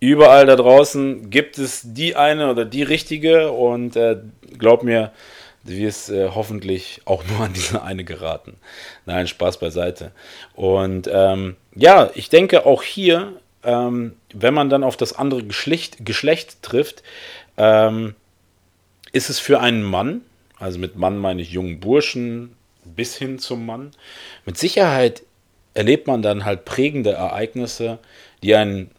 Überall 0.00 0.46
da 0.46 0.56
draußen 0.56 1.30
gibt 1.30 1.58
es 1.58 1.82
die 1.84 2.16
eine 2.16 2.50
oder 2.50 2.64
die 2.64 2.82
richtige 2.82 3.52
und 3.52 3.96
äh, 3.96 4.18
glaub 4.58 4.82
mir, 4.82 5.12
Du 5.66 5.72
wirst 5.72 6.10
äh, 6.10 6.28
hoffentlich 6.28 7.00
auch 7.06 7.24
nur 7.24 7.40
an 7.40 7.54
diese 7.54 7.82
eine 7.82 8.04
geraten. 8.04 8.56
Nein, 9.06 9.26
Spaß 9.26 9.58
beiseite. 9.58 10.12
Und 10.54 11.08
ähm, 11.10 11.56
ja, 11.74 12.10
ich 12.14 12.28
denke 12.28 12.66
auch 12.66 12.82
hier, 12.82 13.32
ähm, 13.64 14.14
wenn 14.32 14.54
man 14.54 14.70
dann 14.70 14.84
auf 14.84 14.96
das 14.96 15.14
andere 15.14 15.42
Geschlecht, 15.42 16.04
Geschlecht 16.04 16.62
trifft, 16.62 17.02
ähm, 17.56 18.14
ist 19.12 19.30
es 19.30 19.38
für 19.38 19.60
einen 19.60 19.82
Mann, 19.82 20.22
also 20.58 20.78
mit 20.78 20.96
Mann 20.96 21.18
meine 21.18 21.42
ich 21.42 21.50
jungen 21.50 21.80
Burschen 21.80 22.56
bis 22.84 23.16
hin 23.16 23.38
zum 23.38 23.66
Mann, 23.66 23.92
mit 24.44 24.58
Sicherheit 24.58 25.22
erlebt 25.74 26.06
man 26.06 26.22
dann 26.22 26.44
halt 26.44 26.64
prägende 26.64 27.12
Ereignisse, 27.12 27.98
die 28.42 28.54
einen 28.54 28.90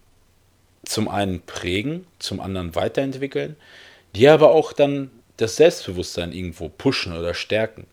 zum 0.84 1.08
einen 1.08 1.40
prägen, 1.40 2.06
zum 2.18 2.40
anderen 2.40 2.74
weiterentwickeln, 2.74 3.56
die 4.14 4.28
aber 4.28 4.50
auch 4.52 4.72
dann 4.72 5.10
das 5.36 5.56
Selbstbewusstsein 5.56 6.32
irgendwo 6.32 6.68
pushen 6.68 7.16
oder 7.16 7.34
stärken. 7.34 7.86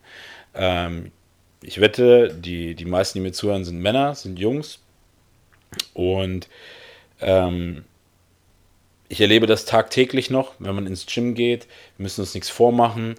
Ähm, 0.54 1.12
ich 1.62 1.80
wette, 1.80 2.34
die, 2.34 2.74
die 2.74 2.84
meisten, 2.84 3.18
die 3.18 3.22
mir 3.22 3.32
zuhören, 3.32 3.64
sind 3.64 3.80
Männer, 3.80 4.14
sind 4.14 4.38
Jungs. 4.38 4.78
Und 5.92 6.48
ähm, 7.20 7.84
ich 9.08 9.20
erlebe 9.20 9.46
das 9.46 9.64
tagtäglich 9.64 10.30
noch, 10.30 10.52
wenn 10.58 10.74
man 10.74 10.86
ins 10.86 11.06
Gym 11.06 11.34
geht. 11.34 11.66
Wir 11.96 12.04
müssen 12.04 12.22
uns 12.22 12.34
nichts 12.34 12.50
vormachen. 12.50 13.16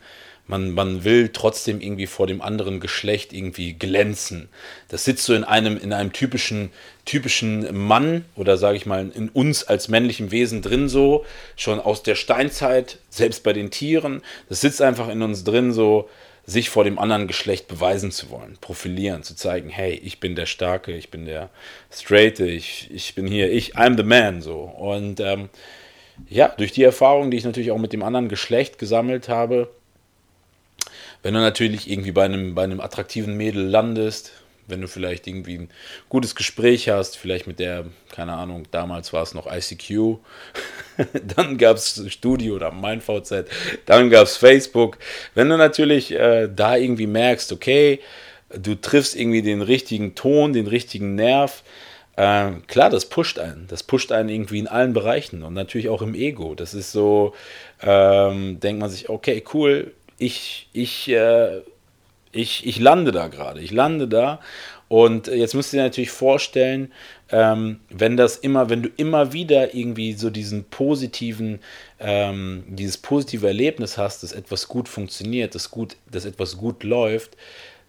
Man, 0.48 0.72
man 0.72 1.04
will 1.04 1.30
trotzdem 1.30 1.82
irgendwie 1.82 2.06
vor 2.06 2.28
dem 2.28 2.40
anderen 2.42 2.80
Geschlecht 2.80 3.34
irgendwie 3.34 3.74
glänzen. 3.74 4.50
Das 4.90 5.04
sitzt 5.04 5.26
so 5.26 5.34
in 5.34 5.44
einem, 5.44 5.76
in 5.78 5.92
einem 5.92 6.14
typischen, 6.14 6.70
typischen 7.06 7.76
Mann 7.76 8.26
oder 8.36 8.58
sage 8.58 8.78
ich 8.78 8.86
mal 8.86 9.10
in 9.16 9.30
uns 9.30 9.64
als 9.64 9.88
männlichem 9.88 10.30
Wesen 10.30 10.62
drin 10.62 10.88
so, 10.88 11.26
schon 11.56 11.80
aus 11.80 12.04
der 12.04 12.14
Steinzeit, 12.14 13.00
selbst 13.10 13.42
bei 13.44 13.54
den 13.54 13.72
Tieren. 13.72 14.22
Das 14.48 14.62
sitzt 14.62 14.84
einfach 14.84 15.10
in 15.10 15.24
uns 15.24 15.44
drin 15.44 15.74
so, 15.74 16.10
sich 16.46 16.70
vor 16.70 16.84
dem 16.84 17.00
anderen 17.00 17.28
Geschlecht 17.28 17.68
beweisen 17.68 18.12
zu 18.12 18.30
wollen, 18.30 18.58
profilieren, 18.62 19.24
zu 19.24 19.36
zeigen, 19.36 19.70
hey, 19.70 19.94
ich 19.94 20.20
bin 20.20 20.36
der 20.36 20.46
Starke, 20.46 20.92
ich 20.92 21.10
bin 21.10 21.25
der 21.25 21.50
Straighte, 21.92 22.46
ich, 22.46 22.90
ich 22.94 23.16
bin 23.16 23.25
hier, 23.25 23.52
ich, 23.52 23.75
I'm 23.75 23.98
the 23.98 24.04
man, 24.04 24.42
so. 24.42 24.62
Und 24.62 25.20
ähm, 25.20 25.50
ja, 26.30 26.50
durch 26.50 26.72
die 26.72 26.84
Erfahrung, 26.84 27.32
die 27.32 27.38
ich 27.38 27.46
natürlich 27.46 27.72
auch 27.72 27.80
mit 27.80 27.94
dem 27.94 28.04
anderen 28.04 28.30
Geschlecht 28.30 28.78
gesammelt 28.78 29.28
habe, 29.28 29.70
wenn 31.24 31.34
du 31.34 31.40
natürlich 31.40 31.90
irgendwie 31.90 32.12
bei 32.12 32.25
einem, 32.25 32.54
bei 32.54 32.64
einem 32.64 32.80
attraktiven 32.80 33.36
Mädel 33.36 33.66
landest, 33.66 34.32
wenn 34.68 34.82
du 34.82 34.88
vielleicht 34.88 35.28
irgendwie 35.28 35.60
ein 35.60 35.70
gutes 36.10 36.36
Gespräch 36.36 36.90
hast, 36.90 37.18
vielleicht 37.18 37.48
mit 37.48 37.60
der, 37.60 37.86
keine 38.12 38.34
Ahnung, 38.34 38.68
damals 38.72 39.14
war 39.14 39.24
es 39.24 39.34
noch 39.34 39.48
ICQ, 39.52 40.18
dann 41.36 41.58
gab 41.58 41.78
es 41.78 42.04
Studio 42.08 42.56
oder 42.56 42.72
MeinVZ, 42.72 43.46
dann 43.86 44.10
gab 44.10 44.24
es 44.24 44.38
Facebook. 44.38 44.98
Wenn 45.34 45.50
du 45.50 45.58
natürlich 45.58 46.12
äh, 46.12 46.50
da 46.54 46.76
irgendwie 46.76 47.08
merkst, 47.08 47.52
okay, 47.52 48.00
du 48.50 48.76
triffst 48.76 49.16
irgendwie 49.16 49.42
den 49.42 49.62
richtigen 49.62 50.16
Ton, 50.16 50.54
den 50.54 50.68
richtigen 50.68 51.16
Nerv, 51.16 51.64
äh, 52.16 52.52
klar, 52.68 52.90
das 52.90 53.08
pusht 53.10 53.40
einen. 53.40 53.68
Das 53.68 53.84
pusht 53.84 54.12
einen 54.12 54.30
irgendwie 54.30 54.60
in 54.60 54.68
allen 54.68 54.94
Bereichen 54.94 55.44
und 55.44 55.54
natürlich 55.54 55.90
auch 55.90 56.02
im 56.02 56.16
Ego. 56.16 56.56
Das 56.56 56.74
ist 56.74 56.92
so, 56.92 57.34
ähm, 57.82 58.60
denkt 58.60 58.80
man 58.80 58.90
sich, 58.90 59.10
okay, 59.10 59.44
cool, 59.54 59.94
ich, 60.18 60.70
ich, 60.72 61.10
äh, 61.10 61.62
ich, 62.36 62.65
ich 62.65 62.80
lande 62.80 63.12
da 63.12 63.27
gerade, 63.27 63.62
ich 63.62 63.72
lande 63.72 64.08
da. 64.08 64.39
Und 64.88 65.27
jetzt 65.27 65.56
müsst 65.56 65.74
ihr 65.74 65.82
natürlich 65.82 66.12
vorstellen, 66.12 66.92
ähm, 67.30 67.80
wenn 67.89 68.18
das 68.18 68.38
immer, 68.38 68.70
wenn 68.70 68.84
du 68.84 68.89
immer 68.98 69.34
wieder 69.34 69.74
irgendwie 69.74 70.13
so 70.13 70.30
diesen 70.30 70.65
positiven, 70.65 71.60
ähm, 72.00 72.63
dieses 72.68 72.98
positive 72.98 73.48
Erlebnis 73.48 73.98
hast, 73.98 74.22
dass 74.22 74.32
etwas 74.32 74.68
gut 74.68 74.88
funktioniert, 74.88 75.56
dass 75.56 75.72
gut, 75.72 75.96
dass 76.12 76.25
etwas 76.25 76.58
gut 76.58 76.84
läuft, 76.84 77.36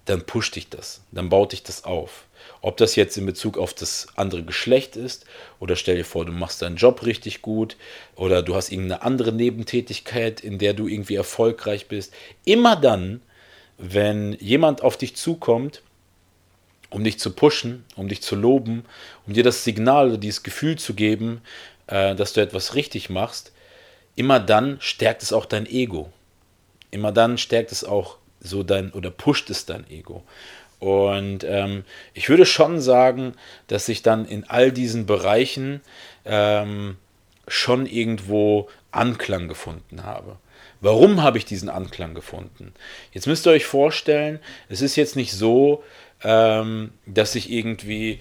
dann 0.07 0.25
pusht 0.25 0.57
dich 0.57 0.71
das, 0.71 1.03
dann 1.13 1.29
baut 1.29 1.53
dich 1.53 1.65
das 1.65 1.85
auf. 1.85 2.25
Ob 2.63 2.77
das 2.77 2.97
jetzt 2.97 3.19
in 3.19 3.27
Bezug 3.27 3.59
auf 3.59 3.75
das 3.75 4.07
andere 4.15 4.45
Geschlecht 4.45 4.97
ist, 4.97 5.27
oder 5.59 5.77
stell 5.77 5.97
dir 5.97 6.05
vor, 6.05 6.25
du 6.25 6.33
machst 6.33 6.63
deinen 6.63 6.77
Job 6.77 7.05
richtig 7.05 7.43
gut, 7.43 7.77
oder 8.15 8.43
du 8.43 8.55
hast 8.55 8.71
irgendeine 8.71 9.03
andere 9.03 9.33
Nebentätigkeit, 9.33 10.41
in 10.41 10.59
der 10.59 10.73
du 10.73 10.87
irgendwie 10.87 11.17
erfolgreich 11.17 11.89
bist. 11.89 12.15
Immer 12.45 12.77
dann, 12.77 13.21
wenn 13.79 14.33
jemand 14.35 14.83
auf 14.83 14.97
dich 14.97 15.17
zukommt, 15.17 15.83
um 16.91 17.05
dich 17.05 17.19
zu 17.19 17.33
pushen, 17.33 17.85
um 17.97 18.09
dich 18.09 18.23
zu 18.23 18.37
loben, 18.37 18.85
um 19.27 19.35
dir 19.35 19.43
das 19.43 19.65
Signal 19.65 20.09
oder 20.09 20.19
dieses 20.19 20.43
Gefühl 20.43 20.79
zu 20.79 20.95
geben, 20.95 21.43
äh, 21.89 22.15
dass 22.15 22.33
du 22.33 22.41
etwas 22.41 22.75
richtig 22.75 23.11
machst, 23.11 23.53
immer 24.15 24.41
dann 24.41 24.79
stärkt 24.81 25.23
es 25.23 25.33
auch 25.33 25.47
dein 25.47 25.67
Ego. 25.67 26.11
Immer 26.91 27.13
dann 27.13 27.39
stärkt 27.39 27.73
es 27.73 27.85
auch 27.85 28.17
so 28.41 28.63
dein 28.63 28.93
oder 28.93 29.11
pusht 29.11 29.51
es 29.51 29.67
dein 29.67 29.89
Ego. 29.91 30.23
Und 30.79 31.45
ähm, 31.45 31.85
ich 32.15 32.29
würde 32.29 32.47
schon 32.47 32.81
sagen, 32.81 33.35
dass 33.67 33.89
ich 33.89 34.03
dann 34.03 34.27
in 34.27 34.45
all 34.45 34.73
diesen 34.73 35.07
Bereichen 35.07 35.81
ähm, 36.25 36.97
schon 37.49 37.87
irgendwo 37.87 38.69
Anklang 38.91 39.49
gefunden 39.49 40.05
habe. 40.05 40.37
Warum 40.81 41.23
habe 41.23 41.39
ich 41.39 41.45
diesen 41.45 41.69
Anklang 41.69 42.15
gefunden? 42.15 42.73
Jetzt 43.13 43.27
müsst 43.27 43.47
ihr 43.47 43.53
euch 43.53 43.67
vorstellen, 43.67 44.41
es 44.69 44.83
ist 44.83 44.97
jetzt 44.97 45.17
nicht 45.17 45.33
so, 45.33 45.83
ähm, 46.23 46.93
dass 47.07 47.35
ich 47.35 47.51
irgendwie 47.51 48.21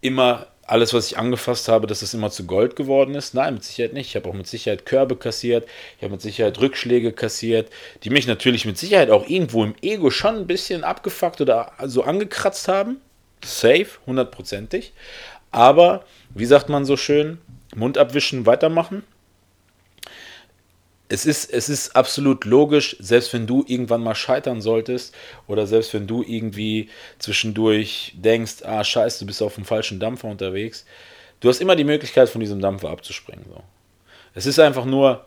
immer 0.00 0.46
alles, 0.66 0.92
was 0.94 1.06
ich 1.06 1.18
angefasst 1.18 1.68
habe, 1.68 1.86
dass 1.86 2.02
es 2.02 2.14
immer 2.14 2.30
zu 2.30 2.44
Gold 2.44 2.74
geworden 2.74 3.14
ist. 3.14 3.34
Nein, 3.34 3.54
mit 3.54 3.64
Sicherheit 3.64 3.92
nicht. 3.92 4.08
Ich 4.08 4.16
habe 4.16 4.28
auch 4.28 4.34
mit 4.34 4.48
Sicherheit 4.48 4.84
Körbe 4.84 5.16
kassiert. 5.16 5.68
Ich 5.96 6.02
habe 6.02 6.12
mit 6.12 6.22
Sicherheit 6.22 6.60
Rückschläge 6.60 7.12
kassiert, 7.12 7.70
die 8.02 8.10
mich 8.10 8.26
natürlich 8.26 8.64
mit 8.64 8.76
Sicherheit 8.76 9.10
auch 9.10 9.28
irgendwo 9.28 9.64
im 9.64 9.74
Ego 9.80 10.10
schon 10.10 10.36
ein 10.36 10.46
bisschen 10.46 10.82
abgefuckt 10.82 11.40
oder 11.40 11.72
so 11.84 12.02
angekratzt 12.02 12.66
haben. 12.66 13.00
Safe, 13.44 13.86
hundertprozentig. 14.06 14.92
Aber, 15.52 16.04
wie 16.30 16.46
sagt 16.46 16.68
man 16.68 16.84
so 16.84 16.96
schön, 16.96 17.38
Mund 17.74 17.96
abwischen, 17.96 18.46
weitermachen 18.46 19.04
es 21.08 21.24
ist, 21.24 21.52
es 21.52 21.68
ist 21.68 21.94
absolut 21.94 22.44
logisch, 22.44 22.96
selbst 22.98 23.32
wenn 23.32 23.46
du 23.46 23.64
irgendwann 23.66 24.02
mal 24.02 24.14
scheitern 24.14 24.60
solltest 24.60 25.14
oder 25.46 25.66
selbst 25.66 25.94
wenn 25.94 26.06
du 26.06 26.22
irgendwie 26.22 26.88
zwischendurch 27.18 28.14
denkst, 28.16 28.62
ah 28.64 28.82
scheiße, 28.82 29.20
du 29.20 29.26
bist 29.26 29.42
auf 29.42 29.54
dem 29.54 29.64
falschen 29.64 30.00
Dampfer 30.00 30.28
unterwegs, 30.28 30.84
du 31.40 31.48
hast 31.48 31.60
immer 31.60 31.76
die 31.76 31.84
Möglichkeit, 31.84 32.28
von 32.28 32.40
diesem 32.40 32.60
Dampfer 32.60 32.90
abzuspringen. 32.90 33.44
So. 33.48 33.62
Es 34.34 34.46
ist 34.46 34.58
einfach 34.58 34.84
nur 34.84 35.24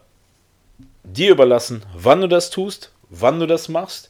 dir 1.04 1.32
überlassen, 1.32 1.84
wann 1.96 2.22
du 2.22 2.28
das 2.28 2.50
tust, 2.50 2.92
wann 3.10 3.39
du 3.39 3.46
das 3.46 3.70
machst. 3.70 4.10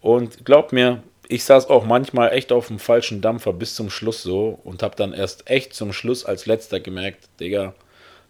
Und 0.00 0.44
glaub 0.44 0.72
mir, 0.72 1.02
ich 1.28 1.44
saß 1.44 1.68
auch 1.68 1.84
manchmal 1.84 2.32
echt 2.32 2.52
auf 2.52 2.68
dem 2.68 2.78
falschen 2.78 3.20
Dampfer 3.20 3.52
bis 3.52 3.74
zum 3.74 3.90
Schluss 3.90 4.22
so 4.22 4.58
und 4.64 4.82
habe 4.82 4.96
dann 4.96 5.12
erst 5.12 5.48
echt 5.48 5.74
zum 5.74 5.92
Schluss 5.92 6.24
als 6.24 6.46
letzter 6.46 6.80
gemerkt, 6.80 7.28
Digga, 7.38 7.74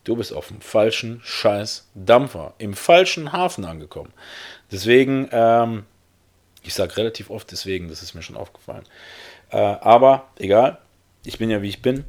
du 0.05 0.17
bist 0.17 0.33
auf 0.33 0.49
dem 0.49 0.61
falschen 0.61 1.21
scheiß 1.25 1.89
Dampfer, 1.95 2.55
im 2.59 2.75
falschen 2.75 3.33
Hafen 3.33 3.65
angekommen. 3.65 4.13
Deswegen, 4.71 5.29
ähm, 5.33 5.85
ich 6.63 6.75
sage 6.75 6.97
relativ 6.97 7.31
oft 7.31 7.51
deswegen, 7.51 7.89
das 7.89 8.03
ist 8.03 8.15
mir 8.15 8.23
schon 8.23 8.37
aufgefallen. 8.37 8.85
Äh, 9.51 9.57
aber 9.59 10.29
egal, 10.39 10.79
ich 11.25 11.39
bin 11.39 11.51
ja 11.51 11.63
wie 11.63 11.69
ich 11.69 11.83
bin. 11.83 12.05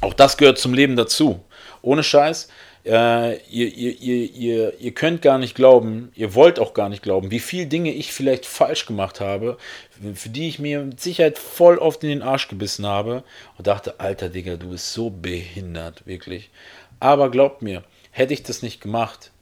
Auch 0.00 0.14
das 0.14 0.36
gehört 0.36 0.58
zum 0.58 0.74
Leben 0.74 0.96
dazu. 0.96 1.42
Ohne 1.82 2.02
Scheiß, 2.02 2.48
äh, 2.84 3.36
ihr, 3.48 3.68
ihr, 3.68 4.00
ihr, 4.00 4.80
ihr, 4.80 4.94
könnt 4.94 5.22
gar 5.22 5.38
nicht 5.38 5.54
glauben, 5.54 6.12
ihr 6.14 6.34
wollt 6.34 6.58
auch 6.58 6.72
gar 6.72 6.88
nicht 6.88 7.02
glauben, 7.02 7.30
wie 7.30 7.40
viele 7.40 7.66
Dinge 7.66 7.92
ich 7.92 8.12
vielleicht 8.12 8.46
falsch 8.46 8.86
gemacht 8.86 9.20
habe, 9.20 9.58
für 10.14 10.30
die 10.30 10.48
ich 10.48 10.58
mir 10.58 10.80
mit 10.80 11.00
Sicherheit 11.00 11.38
voll 11.38 11.76
oft 11.78 12.02
in 12.04 12.08
den 12.08 12.22
Arsch 12.22 12.48
gebissen 12.48 12.86
habe 12.86 13.22
und 13.58 13.66
dachte, 13.66 14.00
alter 14.00 14.30
Digga, 14.30 14.56
du 14.56 14.70
bist 14.70 14.92
so 14.92 15.10
behindert, 15.10 16.06
wirklich. 16.06 16.50
Aber 17.00 17.30
glaubt 17.30 17.62
mir, 17.62 17.82
hätte 18.10 18.34
ich 18.34 18.42
das 18.42 18.62
nicht 18.62 18.80
gemacht, 18.80 19.32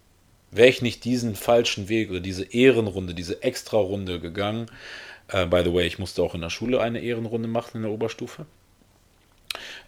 wäre 0.50 0.68
ich 0.68 0.80
nicht 0.80 1.04
diesen 1.04 1.34
falschen 1.34 1.88
Weg 1.88 2.10
oder 2.10 2.20
diese 2.20 2.44
Ehrenrunde, 2.44 3.14
diese 3.14 3.42
Extra-Runde 3.42 4.20
gegangen. 4.20 4.70
Uh, 5.32 5.44
by 5.44 5.62
the 5.62 5.74
way, 5.74 5.86
ich 5.86 5.98
musste 5.98 6.22
auch 6.22 6.34
in 6.34 6.40
der 6.40 6.48
Schule 6.48 6.80
eine 6.80 7.00
Ehrenrunde 7.00 7.48
machen 7.48 7.76
in 7.76 7.82
der 7.82 7.90
Oberstufe. 7.90 8.46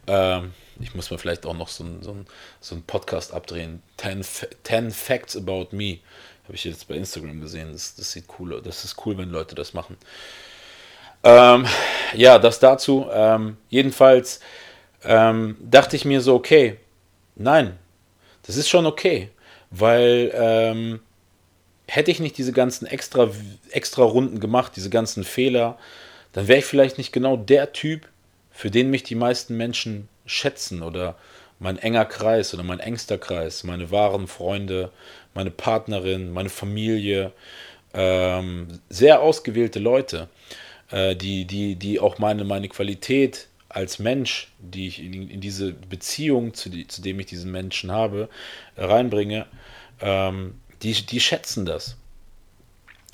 Uh, 0.08 0.42
ich 0.80 0.94
muss 0.94 1.10
mir 1.10 1.18
vielleicht 1.18 1.46
auch 1.46 1.54
noch 1.54 1.68
so 1.68 1.84
einen 1.84 2.02
so 2.02 2.16
so 2.60 2.74
ein 2.74 2.82
Podcast 2.82 3.32
abdrehen. 3.32 3.82
10 3.96 4.90
Facts 4.90 5.36
about 5.36 5.68
me. 5.70 5.98
Habe 6.44 6.56
ich 6.56 6.64
jetzt 6.64 6.88
bei 6.88 6.94
Instagram 6.94 7.40
gesehen. 7.40 7.72
Das, 7.72 7.94
das 7.94 8.12
sieht 8.12 8.24
cool. 8.38 8.60
Das 8.62 8.84
ist 8.84 8.96
cool, 9.06 9.16
wenn 9.16 9.30
Leute 9.30 9.54
das 9.54 9.72
machen. 9.72 9.96
Ähm, 11.22 11.66
ja, 12.14 12.38
das 12.38 12.58
dazu. 12.58 13.06
Ähm, 13.12 13.56
jedenfalls 13.68 14.40
ähm, 15.04 15.56
dachte 15.60 15.96
ich 15.96 16.04
mir 16.04 16.20
so, 16.20 16.34
okay, 16.34 16.78
Nein, 17.36 17.78
das 18.46 18.56
ist 18.56 18.68
schon 18.68 18.86
okay, 18.86 19.30
weil 19.70 20.32
ähm, 20.34 21.00
hätte 21.86 22.10
ich 22.10 22.20
nicht 22.20 22.38
diese 22.38 22.52
ganzen 22.52 22.86
extra, 22.86 23.30
extra 23.70 24.04
Runden 24.04 24.40
gemacht, 24.40 24.72
diese 24.76 24.90
ganzen 24.90 25.24
Fehler, 25.24 25.78
dann 26.32 26.48
wäre 26.48 26.60
ich 26.60 26.64
vielleicht 26.64 26.98
nicht 26.98 27.12
genau 27.12 27.36
der 27.36 27.72
Typ, 27.72 28.08
für 28.52 28.70
den 28.70 28.90
mich 28.90 29.02
die 29.02 29.14
meisten 29.14 29.56
Menschen 29.56 30.08
schätzen 30.26 30.82
oder 30.82 31.16
mein 31.58 31.78
enger 31.78 32.04
Kreis 32.04 32.54
oder 32.54 32.62
mein 32.62 32.80
engster 32.80 33.18
Kreis, 33.18 33.64
meine 33.64 33.90
wahren 33.90 34.26
Freunde, 34.26 34.90
meine 35.34 35.50
Partnerin, 35.50 36.30
meine 36.30 36.48
Familie, 36.48 37.32
ähm, 37.92 38.68
sehr 38.88 39.20
ausgewählte 39.20 39.78
Leute, 39.78 40.28
äh, 40.90 41.16
die, 41.16 41.44
die, 41.44 41.76
die 41.76 42.00
auch 42.00 42.18
meine, 42.18 42.44
meine 42.44 42.68
Qualität 42.68 43.48
als 43.70 43.98
Mensch, 43.98 44.48
die 44.58 44.88
ich 44.88 45.02
in, 45.02 45.30
in 45.30 45.40
diese 45.40 45.72
Beziehung, 45.72 46.54
zu, 46.54 46.68
die, 46.68 46.86
zu, 46.86 47.00
dem 47.02 47.18
ich 47.20 47.26
diesen 47.26 47.52
Menschen 47.52 47.92
habe, 47.92 48.28
reinbringe, 48.76 49.46
ähm, 50.00 50.60
die, 50.82 50.92
die 50.92 51.20
schätzen 51.20 51.64
das. 51.64 51.96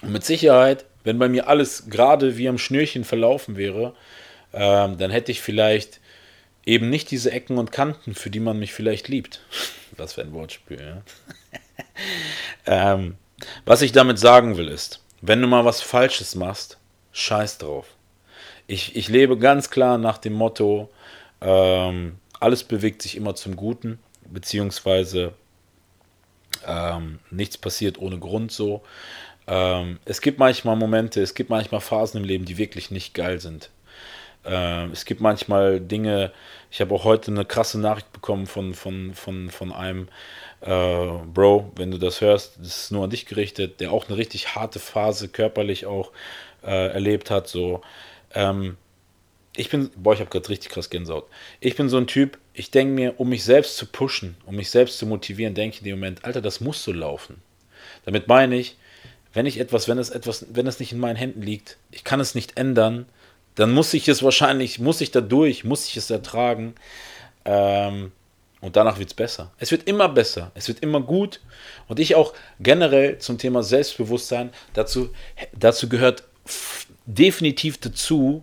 Und 0.02 0.12
mit 0.12 0.24
Sicherheit, 0.24 0.86
wenn 1.04 1.18
bei 1.18 1.28
mir 1.28 1.48
alles 1.48 1.88
gerade 1.90 2.36
wie 2.38 2.48
am 2.48 2.58
Schnürchen 2.58 3.04
verlaufen 3.04 3.56
wäre, 3.56 3.94
ähm, 4.52 4.96
dann 4.98 5.10
hätte 5.10 5.30
ich 5.30 5.40
vielleicht 5.42 6.00
eben 6.64 6.88
nicht 6.88 7.10
diese 7.10 7.30
Ecken 7.30 7.58
und 7.58 7.70
Kanten, 7.70 8.14
für 8.14 8.30
die 8.30 8.40
man 8.40 8.58
mich 8.58 8.72
vielleicht 8.72 9.08
liebt. 9.08 9.42
Was 9.96 10.14
für 10.14 10.22
ein 10.22 10.32
Wortspiel. 10.32 10.80
Ja? 10.80 11.02
ähm, 12.94 13.16
was 13.66 13.82
ich 13.82 13.92
damit 13.92 14.18
sagen 14.18 14.56
will 14.56 14.68
ist, 14.68 15.02
wenn 15.20 15.42
du 15.42 15.46
mal 15.46 15.64
was 15.66 15.82
Falsches 15.82 16.34
machst, 16.34 16.78
scheiß 17.12 17.58
drauf. 17.58 17.95
Ich, 18.66 18.96
ich 18.96 19.08
lebe 19.08 19.38
ganz 19.38 19.70
klar 19.70 19.96
nach 19.98 20.18
dem 20.18 20.32
Motto, 20.32 20.90
ähm, 21.40 22.16
alles 22.40 22.64
bewegt 22.64 23.02
sich 23.02 23.16
immer 23.16 23.34
zum 23.34 23.56
Guten, 23.56 23.98
beziehungsweise 24.28 25.32
ähm, 26.66 27.20
nichts 27.30 27.58
passiert 27.58 27.98
ohne 27.98 28.18
Grund 28.18 28.50
so. 28.50 28.82
Ähm, 29.46 30.00
es 30.04 30.20
gibt 30.20 30.38
manchmal 30.38 30.76
Momente, 30.76 31.22
es 31.22 31.34
gibt 31.34 31.50
manchmal 31.50 31.80
Phasen 31.80 32.20
im 32.20 32.26
Leben, 32.26 32.44
die 32.44 32.58
wirklich 32.58 32.90
nicht 32.90 33.14
geil 33.14 33.40
sind. 33.40 33.70
Ähm, 34.44 34.90
es 34.92 35.04
gibt 35.04 35.20
manchmal 35.20 35.80
Dinge, 35.80 36.32
ich 36.70 36.80
habe 36.80 36.94
auch 36.94 37.04
heute 37.04 37.30
eine 37.30 37.44
krasse 37.44 37.78
Nachricht 37.80 38.12
bekommen 38.12 38.46
von, 38.46 38.74
von, 38.74 39.14
von, 39.14 39.50
von 39.50 39.72
einem 39.72 40.08
äh, 40.60 41.08
Bro, 41.32 41.72
wenn 41.76 41.90
du 41.90 41.98
das 41.98 42.20
hörst, 42.20 42.58
das 42.58 42.84
ist 42.84 42.92
nur 42.92 43.04
an 43.04 43.10
dich 43.10 43.26
gerichtet, 43.26 43.80
der 43.80 43.92
auch 43.92 44.08
eine 44.08 44.16
richtig 44.16 44.54
harte 44.54 44.78
Phase 44.78 45.28
körperlich 45.28 45.86
auch 45.86 46.10
äh, 46.64 46.88
erlebt 46.88 47.30
hat. 47.30 47.48
So, 47.48 47.82
ähm, 48.34 48.76
ich 49.56 49.70
bin, 49.70 49.90
boah, 49.96 50.12
ich 50.12 50.20
habe 50.20 50.30
gerade 50.30 50.48
richtig 50.48 50.70
krass 50.70 50.90
Gänsehaut. 50.90 51.26
Ich 51.60 51.76
bin 51.76 51.88
so 51.88 51.96
ein 51.96 52.06
Typ, 52.06 52.38
ich 52.52 52.70
denke 52.70 52.94
mir, 52.94 53.18
um 53.18 53.28
mich 53.28 53.44
selbst 53.44 53.76
zu 53.76 53.86
pushen, 53.86 54.36
um 54.44 54.56
mich 54.56 54.70
selbst 54.70 54.98
zu 54.98 55.06
motivieren, 55.06 55.54
denke 55.54 55.76
ich 55.76 55.80
in 55.80 55.86
dem 55.86 55.98
Moment, 55.98 56.24
Alter, 56.24 56.42
das 56.42 56.60
muss 56.60 56.82
so 56.82 56.92
laufen. 56.92 57.40
Damit 58.04 58.28
meine 58.28 58.56
ich, 58.56 58.76
wenn 59.32 59.46
ich 59.46 59.58
etwas, 59.58 59.88
wenn 59.88 59.98
es 59.98 60.10
etwas, 60.10 60.46
wenn 60.50 60.66
es 60.66 60.78
nicht 60.80 60.92
in 60.92 60.98
meinen 60.98 61.16
Händen 61.16 61.42
liegt, 61.42 61.78
ich 61.90 62.04
kann 62.04 62.20
es 62.20 62.34
nicht 62.34 62.56
ändern, 62.56 63.06
dann 63.54 63.72
muss 63.72 63.94
ich 63.94 64.08
es 64.08 64.22
wahrscheinlich, 64.22 64.78
muss 64.78 65.00
ich 65.00 65.10
da 65.10 65.20
durch, 65.20 65.64
muss 65.64 65.86
ich 65.88 65.96
es 65.96 66.10
ertragen. 66.10 66.74
Ähm, 67.44 68.12
und 68.60 68.76
danach 68.76 68.98
wird 68.98 69.10
es 69.10 69.14
besser. 69.14 69.52
Es 69.58 69.70
wird 69.70 69.86
immer 69.86 70.08
besser, 70.08 70.50
es 70.54 70.68
wird 70.68 70.80
immer 70.80 71.00
gut. 71.00 71.40
Und 71.88 72.00
ich 72.00 72.14
auch 72.14 72.34
generell 72.60 73.18
zum 73.18 73.38
Thema 73.38 73.62
Selbstbewusstsein, 73.62 74.50
dazu, 74.74 75.10
dazu 75.52 75.88
gehört 75.88 76.24
definitiv 77.06 77.78
dazu, 77.78 78.42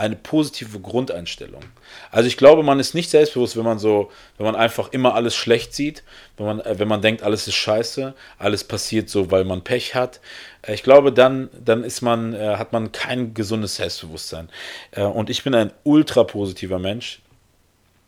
eine 0.00 0.16
positive 0.16 0.80
Grundeinstellung. 0.80 1.62
Also 2.10 2.26
ich 2.26 2.38
glaube, 2.38 2.62
man 2.62 2.80
ist 2.80 2.94
nicht 2.94 3.10
selbstbewusst, 3.10 3.56
wenn 3.58 3.64
man 3.64 3.78
so, 3.78 4.10
wenn 4.38 4.46
man 4.46 4.56
einfach 4.56 4.92
immer 4.92 5.14
alles 5.14 5.36
schlecht 5.36 5.74
sieht, 5.74 6.02
wenn 6.38 6.46
man, 6.46 6.60
äh, 6.60 6.78
wenn 6.78 6.88
man 6.88 7.02
denkt, 7.02 7.22
alles 7.22 7.46
ist 7.46 7.56
scheiße, 7.56 8.14
alles 8.38 8.64
passiert 8.64 9.10
so, 9.10 9.30
weil 9.30 9.44
man 9.44 9.62
Pech 9.62 9.94
hat. 9.94 10.20
Äh, 10.62 10.72
ich 10.72 10.82
glaube, 10.82 11.12
dann, 11.12 11.50
dann 11.62 11.84
ist 11.84 12.00
man, 12.00 12.32
äh, 12.32 12.56
hat 12.56 12.72
man 12.72 12.92
kein 12.92 13.34
gesundes 13.34 13.76
Selbstbewusstsein. 13.76 14.48
Und 14.96 15.28
ich 15.28 15.44
bin 15.44 15.54
ein 15.54 15.70
ultra 15.84 16.24
positiver 16.24 16.78
Mensch. 16.78 17.20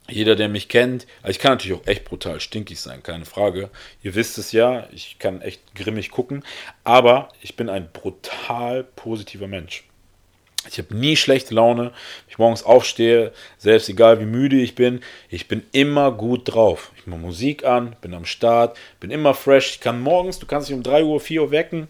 Jeder, 0.09 0.35
der 0.35 0.49
mich 0.49 0.69
kennt, 0.69 1.07
also 1.23 1.31
ich 1.31 1.38
kann 1.38 1.53
natürlich 1.53 1.81
auch 1.81 1.87
echt 1.87 2.05
brutal 2.05 2.41
stinkig 2.41 2.81
sein, 2.81 3.03
keine 3.03 3.25
Frage. 3.25 3.71
Ihr 4.03 4.15
wisst 4.15 4.37
es 4.37 4.53
ja, 4.53 4.88
ich 4.93 5.19
kann 5.19 5.41
echt 5.41 5.75
grimmig 5.75 6.11
gucken, 6.11 6.45
aber 6.83 7.29
ich 7.41 7.57
bin 7.57 7.69
ein 7.69 7.88
brutal 7.93 8.85
positiver 8.85 9.47
Mensch. 9.47 9.85
Ich 10.69 10.79
habe 10.79 10.95
nie 10.95 11.17
schlechte 11.17 11.55
Laune. 11.55 11.85
Wenn 11.85 11.93
ich 12.29 12.38
morgens 12.38 12.62
aufstehe, 12.62 13.33
selbst 13.59 13.88
egal 13.88 14.21
wie 14.21 14.27
müde 14.27 14.57
ich 14.57 14.75
bin, 14.75 15.01
ich 15.29 15.49
bin 15.49 15.62
immer 15.73 16.12
gut 16.12 16.53
drauf. 16.53 16.93
Ich 16.97 17.07
mache 17.07 17.21
Musik 17.21 17.65
an, 17.65 17.97
bin 18.01 18.15
am 18.15 18.25
Start, 18.25 18.77
bin 19.01 19.11
immer 19.11 19.35
fresh. 19.35 19.75
Ich 19.75 19.81
kann 19.81 20.01
morgens, 20.01 20.38
du 20.38 20.47
kannst 20.47 20.69
dich 20.69 20.77
um 20.77 20.83
3 20.83 21.05
Uhr, 21.05 21.21
4 21.21 21.43
Uhr 21.43 21.51
wecken, 21.51 21.88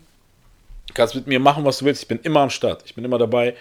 kannst 0.94 1.14
mit 1.14 1.27
mir 1.27 1.40
machen, 1.40 1.64
was 1.64 1.79
du 1.79 1.85
willst. 1.85 2.03
Ich 2.03 2.09
bin 2.09 2.20
immer 2.22 2.40
am 2.40 2.51
Start, 2.51 2.83
ich 2.87 2.94
bin 2.94 3.05
immer 3.05 3.18
dabei. 3.18 3.55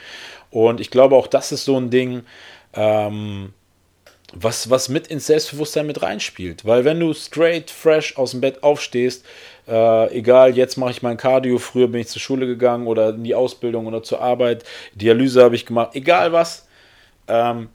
Und 0.50 0.80
ich 0.80 0.92
glaube, 0.92 1.16
auch 1.16 1.28
das 1.28 1.52
ist 1.52 1.66
so 1.66 1.78
ein 1.78 1.90
Ding, 1.90 2.24
ähm, 2.74 3.54
was, 4.34 4.70
was 4.70 4.89
mit 4.89 5.08
ins 5.08 5.28
Selbstbewusstsein 5.28 5.88
mit 5.88 6.02
reinspielt. 6.02 6.65
Weil 6.65 6.86
wenn 6.86 7.00
du 7.00 7.13
straight, 7.13 7.70
fresh 7.70 8.17
aus 8.17 8.32
dem 8.32 8.41
Bett 8.41 8.63
aufstehst, 8.63 9.26
äh, 9.67 10.17
egal, 10.17 10.56
jetzt 10.56 10.78
mache 10.78 10.91
ich 10.91 11.02
mein 11.02 11.17
Cardio, 11.17 11.58
früher 11.58 11.88
bin 11.88 12.02
ich 12.02 12.08
zur 12.08 12.22
Schule 12.22 12.48
gegangen 12.48 12.88
oder 12.88 13.10
in 13.10 13.24
die 13.24 13.36
Ausbildung 13.36 13.88
oder 13.88 14.04
zur 14.04 14.22
Arbeit, 14.22 14.63
Dialyse 14.96 15.44
habe 15.44 15.56
ich 15.56 15.65
gemacht, 15.65 15.91
egal 15.94 16.32
was. 16.32 16.67
Ähm, 17.28 17.70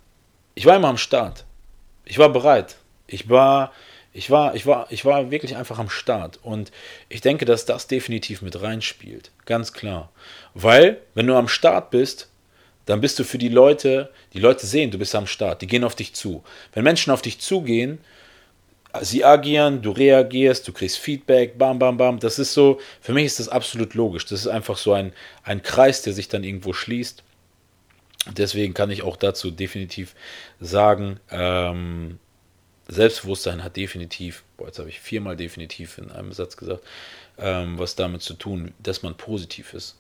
ich 0.55 0.67
war 0.67 0.77
immer 0.77 0.89
am 0.89 0.99
Start. 0.99 1.45
Ich 2.05 2.19
war 2.19 2.31
bereit. 2.31 2.77
Ich 3.07 3.29
war, 3.29 3.73
ich 4.13 4.31
war, 4.31 4.55
ich 4.55 4.67
war, 4.67 4.87
ich 4.91 5.05
war 5.05 5.31
wirklich 5.31 5.57
einfach 5.57 5.79
am 5.79 5.91
Start. 5.91 6.39
Und 6.43 6.73
ich 7.09 7.21
denke, 7.21 7.45
dass 7.45 7.67
das 7.67 7.87
definitiv 7.87 8.43
mit 8.43 8.61
reinspielt. 8.61 9.31
Ganz 9.45 9.73
klar. 9.73 10.11
Weil, 10.55 11.03
wenn 11.15 11.27
du 11.27 11.35
am 11.35 11.49
Start 11.49 11.91
bist, 11.91 12.29
dann 12.87 13.01
bist 13.01 13.19
du 13.19 13.25
für 13.25 13.39
die 13.39 13.49
Leute, 13.49 14.11
die 14.33 14.39
Leute 14.39 14.67
sehen, 14.67 14.91
du 14.91 14.99
bist 14.99 15.15
am 15.15 15.27
Start, 15.27 15.61
die 15.61 15.67
gehen 15.67 15.85
auf 15.85 15.95
dich 15.95 16.15
zu. 16.15 16.43
Wenn 16.73 16.85
Menschen 16.85 17.13
auf 17.13 17.21
dich 17.21 17.41
zugehen, 17.41 17.99
sie 19.03 19.25
agieren, 19.25 19.83
du 19.83 19.91
reagierst, 19.91 20.67
du 20.67 20.73
kriegst 20.73 20.99
Feedback, 20.99 21.59
bam, 21.59 21.79
bam, 21.79 21.97
bam. 21.97 22.19
Das 22.19 22.39
ist 22.39 22.55
so, 22.55 22.81
für 23.01 23.13
mich 23.13 23.27
ist 23.27 23.41
das 23.41 23.49
absolut 23.49 23.95
logisch. 23.95 24.25
Das 24.27 24.41
ist 24.41 24.47
einfach 24.47 24.77
so 24.77 24.93
ein, 24.93 25.13
ein 25.43 25.63
Kreis, 25.63 26.03
der 26.03 26.13
sich 26.13 26.29
dann 26.29 26.45
irgendwo 26.45 26.73
schließt. 26.73 27.23
Deswegen 28.37 28.75
kann 28.75 28.91
ich 28.91 29.03
auch 29.03 29.17
dazu 29.17 29.51
definitiv 29.51 30.15
sagen, 30.61 31.21
ähm, 31.31 32.19
Selbstbewusstsein 32.89 33.65
hat 33.65 33.77
definitiv, 33.77 34.45
boah, 34.57 34.69
jetzt 34.69 34.79
habe 34.79 34.89
ich 34.89 35.01
viermal 35.01 35.37
definitiv 35.37 35.99
in 35.99 36.11
einem 36.11 36.33
Satz 36.33 36.57
gesagt, 36.57 36.83
ähm, 37.39 37.79
was 37.79 37.97
damit 37.97 38.23
zu 38.23 38.35
tun, 38.35 38.75
dass 38.79 39.03
man 39.03 39.17
positiv 39.17 39.75
ist. 39.75 39.97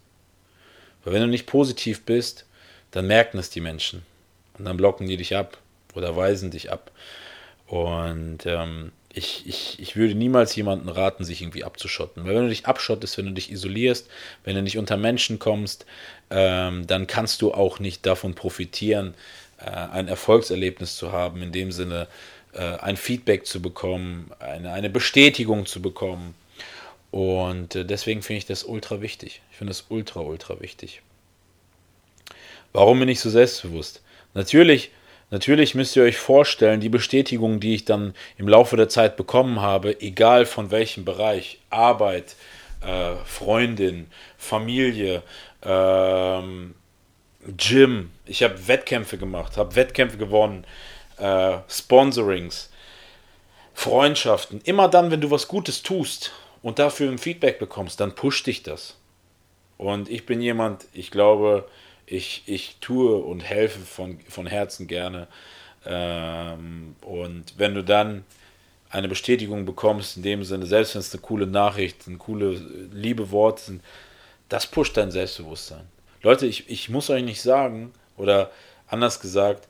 Weil 1.05 1.14
wenn 1.14 1.22
du 1.22 1.29
nicht 1.29 1.46
positiv 1.46 2.03
bist, 2.03 2.46
dann 2.90 3.07
merken 3.07 3.38
es 3.38 3.51
die 3.51 3.61
Menschen. 3.61 4.03
Und 4.59 4.64
dann 4.64 4.77
blocken 4.77 5.07
die 5.07 5.16
dich 5.16 5.37
ab 5.37 5.59
oder 5.94 6.16
weisen 6.16 6.51
dich 6.51 6.70
ab. 6.70 6.90
Und 7.66 8.46
ähm, 8.46 8.92
ich, 9.12 9.44
ich, 9.46 9.81
ich 9.81 9.96
würde 9.96 10.14
niemals 10.14 10.55
jemanden 10.55 10.88
raten, 10.88 11.25
sich 11.25 11.40
irgendwie 11.40 11.64
abzuschotten. 11.64 12.25
Weil 12.25 12.35
wenn 12.35 12.42
du 12.42 12.49
dich 12.49 12.66
abschottest, 12.66 13.16
wenn 13.18 13.27
du 13.27 13.33
dich 13.33 13.51
isolierst, 13.51 14.09
wenn 14.44 14.55
du 14.55 14.62
nicht 14.62 14.79
unter 14.79 14.96
Menschen 14.96 15.38
kommst, 15.38 15.87
ähm, 16.31 16.87
dann 16.87 17.07
kannst 17.07 17.42
du 17.42 17.53
auch 17.53 17.79
nicht 17.79 18.05
davon 18.05 18.35
profitieren, 18.35 19.14
äh, 19.59 19.70
ein 19.70 20.09
Erfolgserlebnis 20.09 20.96
zu 20.96 21.12
haben, 21.12 21.42
in 21.42 21.53
dem 21.53 21.72
Sinne 21.72 22.09
äh, 22.53 22.61
ein 22.61 22.96
Feedback 22.96 23.46
zu 23.46 23.62
bekommen, 23.62 24.31
eine, 24.38 24.72
eine 24.72 24.90
Bestätigung 24.90 25.66
zu 25.66 25.81
bekommen. 25.81 26.35
Und 27.11 27.75
äh, 27.75 27.85
deswegen 27.87 28.22
finde 28.22 28.38
ich 28.38 28.46
das 28.46 28.64
ultra 28.64 29.01
wichtig. 29.01 29.40
Ich 29.51 29.57
finde 29.57 29.70
das 29.70 29.87
ultra, 29.88 30.20
ultra 30.20 30.61
wichtig. 30.61 31.01
Warum 32.77 33.01
bin 33.01 33.09
ich 33.09 33.21
so 33.21 33.31
selbstbewusst? 33.31 34.03
Natürlich 34.35 34.91
Natürlich 35.31 35.75
müsst 35.75 35.97
ihr 35.97 36.05
euch 36.05 36.19
vorstellen, 36.19 36.79
die 36.81 36.89
Bestätigung, 36.89 37.59
die 37.59 37.75
ich 37.75 37.85
dann 37.85 38.15
im 38.37 38.47
Laufe 38.47 38.77
der 38.77 38.89
Zeit 38.89 39.17
bekommen 39.17 39.61
habe, 39.61 40.01
egal 40.01 40.47
von 40.47 40.71
welchem 40.71 41.05
Bereich, 41.05 41.59
Arbeit, 41.69 42.37
äh, 42.81 43.17
Freundin, 43.25 44.07
Familie, 44.39 45.25
ähm, 45.65 46.77
Gym, 47.57 48.12
ich 48.25 48.45
habe 48.45 48.69
Wettkämpfe 48.69 49.19
gemacht, 49.19 49.57
habe 49.57 49.75
Wettkämpfe 49.75 50.17
gewonnen, 50.17 50.65
äh, 51.17 51.57
Sponsorings, 51.69 52.71
Freundschaften. 53.75 54.61
Immer 54.62 54.87
dann, 54.87 55.11
wenn 55.11 55.21
du 55.21 55.33
was 55.33 55.49
Gutes 55.49 55.83
tust 55.83 56.31
und 56.62 56.79
dafür 56.79 57.11
ein 57.11 57.19
Feedback 57.19 57.59
bekommst, 57.59 57.99
dann 57.99 58.15
pusht 58.15 58.47
dich 58.47 58.62
das. 58.62 58.97
Und 59.77 60.09
ich 60.09 60.25
bin 60.25 60.41
jemand, 60.41 60.87
ich 60.93 61.11
glaube, 61.11 61.69
ich, 62.07 62.42
ich 62.47 62.77
tue 62.81 63.16
und 63.16 63.40
helfe 63.40 63.81
von, 63.81 64.19
von 64.29 64.47
Herzen 64.47 64.87
gerne. 64.87 65.27
Ähm, 65.85 66.97
und 67.03 67.55
wenn 67.59 67.75
du 67.75 67.83
dann 67.83 68.25
eine 68.90 69.09
Bestätigung 69.09 69.66
bekommst, 69.66 70.16
in 70.16 70.23
dem 70.23 70.45
Sinne, 70.45 70.66
selbst 70.66 70.95
wenn 70.95 71.01
es 71.01 71.12
eine 71.12 71.21
coole 71.21 71.47
Nachricht, 71.47 72.07
ein 72.07 72.19
coole, 72.19 72.53
liebe 72.92 73.31
Worte 73.31 73.62
sind, 73.62 73.85
das 74.49 74.66
pusht 74.66 74.97
dein 74.97 75.11
Selbstbewusstsein. 75.11 75.87
Leute, 76.23 76.47
ich, 76.47 76.71
ich 76.71 76.88
muss 76.88 77.11
euch 77.11 77.25
nicht 77.25 77.42
sagen, 77.42 77.92
oder 78.16 78.51
anders 78.88 79.21
gesagt, 79.21 79.69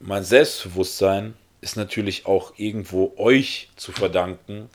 mein 0.00 0.24
Selbstbewusstsein 0.24 1.34
ist 1.60 1.76
natürlich 1.76 2.26
auch 2.26 2.52
irgendwo 2.56 3.14
euch 3.16 3.68
zu 3.76 3.92
verdanken, 3.92 4.68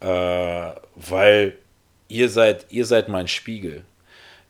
äh, 0.00 0.72
weil 0.94 1.56
ihr 2.08 2.28
seid, 2.28 2.66
ihr 2.70 2.86
seid 2.86 3.08
mein 3.08 3.28
Spiegel. 3.28 3.84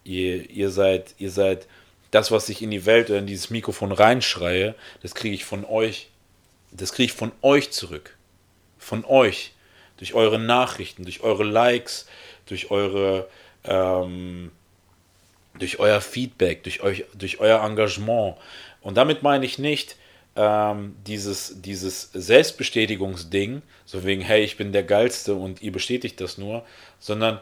Ihr, 0.09 0.49
ihr, 0.49 0.71
seid, 0.71 1.15
ihr 1.19 1.31
seid 1.31 1.67
das, 2.11 2.31
was 2.31 2.49
ich 2.49 2.63
in 2.63 2.71
die 2.71 2.87
Welt 2.87 3.11
oder 3.11 3.19
in 3.19 3.27
dieses 3.27 3.51
Mikrofon 3.51 3.93
reinschreie, 3.93 4.75
das 5.03 5.15
kriege 5.15 5.35
ich 5.35 5.45
von 5.45 5.67
euch. 5.67 6.09
Das 6.71 6.93
kriege 6.93 7.13
ich 7.13 7.13
von 7.13 7.31
euch 7.43 7.71
zurück. 7.73 8.17
Von 8.79 9.05
euch. 9.05 9.53
Durch 9.99 10.15
eure 10.15 10.39
Nachrichten, 10.39 11.03
durch 11.03 11.21
eure 11.21 11.45
Likes, 11.45 12.07
durch 12.47 12.71
eure, 12.71 13.29
ähm, 13.65 14.51
durch 15.59 15.79
euer 15.79 16.01
Feedback, 16.01 16.63
durch, 16.63 16.83
euch, 16.83 17.05
durch 17.13 17.39
euer 17.41 17.63
Engagement. 17.63 18.37
Und 18.81 18.97
damit 18.97 19.23
meine 19.23 19.45
ich 19.45 19.59
nicht 19.59 19.97
ähm, 20.37 20.97
dieses, 21.07 21.61
dieses 21.61 22.11
Selbstbestätigungsding, 22.15 23.61
so 23.85 24.05
wegen, 24.05 24.23
hey, 24.23 24.43
ich 24.43 24.57
bin 24.57 24.73
der 24.73 24.85
Geilste 24.85 25.35
und 25.35 25.61
ihr 25.61 25.73
bestätigt 25.73 26.19
das 26.23 26.39
nur, 26.39 26.65
sondern 26.99 27.41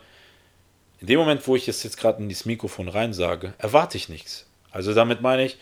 in 1.01 1.07
dem 1.09 1.19
Moment, 1.19 1.47
wo 1.47 1.57
ich 1.57 1.69
es 1.69 1.83
jetzt 1.83 1.99
gerade 1.99 2.23
in 2.23 2.29
dieses 2.29 2.47
Mikrofon 2.47 2.89
rein 2.89 3.13
sage, 3.13 3.55
erwarte 3.59 3.97
ich 3.97 4.09
nichts. 4.09 4.47
Also 4.71 4.95
damit 4.95 5.21
meine 5.21 5.45
ich, 5.45 5.59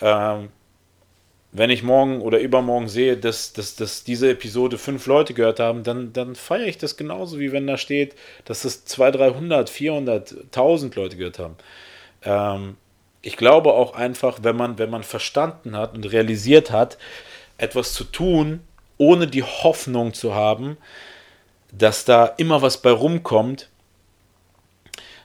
ähm, 0.00 0.48
wenn 1.52 1.70
ich 1.70 1.84
morgen 1.84 2.20
oder 2.20 2.40
übermorgen 2.40 2.88
sehe, 2.88 3.16
dass, 3.16 3.52
dass, 3.52 3.76
dass 3.76 4.02
diese 4.02 4.30
Episode 4.30 4.76
fünf 4.76 5.06
Leute 5.06 5.34
gehört 5.34 5.60
haben, 5.60 5.84
dann, 5.84 6.12
dann 6.12 6.34
feiere 6.34 6.66
ich 6.66 6.78
das 6.78 6.96
genauso, 6.96 7.38
wie 7.38 7.52
wenn 7.52 7.66
da 7.66 7.78
steht, 7.78 8.16
dass 8.44 8.62
das 8.62 8.84
200, 8.86 9.20
300, 9.20 9.70
400, 9.70 10.34
1000 10.46 10.96
Leute 10.96 11.16
gehört 11.16 11.38
haben. 11.38 11.56
Ähm, 12.24 12.76
ich 13.22 13.36
glaube 13.36 13.72
auch 13.72 13.94
einfach, 13.94 14.40
wenn 14.42 14.56
man, 14.56 14.78
wenn 14.78 14.90
man 14.90 15.04
verstanden 15.04 15.76
hat 15.76 15.94
und 15.94 16.10
realisiert 16.10 16.72
hat, 16.72 16.98
etwas 17.56 17.92
zu 17.92 18.04
tun, 18.04 18.60
ohne 18.98 19.28
die 19.28 19.44
Hoffnung 19.44 20.12
zu 20.12 20.34
haben, 20.34 20.76
dass 21.72 22.04
da 22.04 22.26
immer 22.26 22.62
was 22.62 22.78
bei 22.78 22.90
rumkommt, 22.90 23.68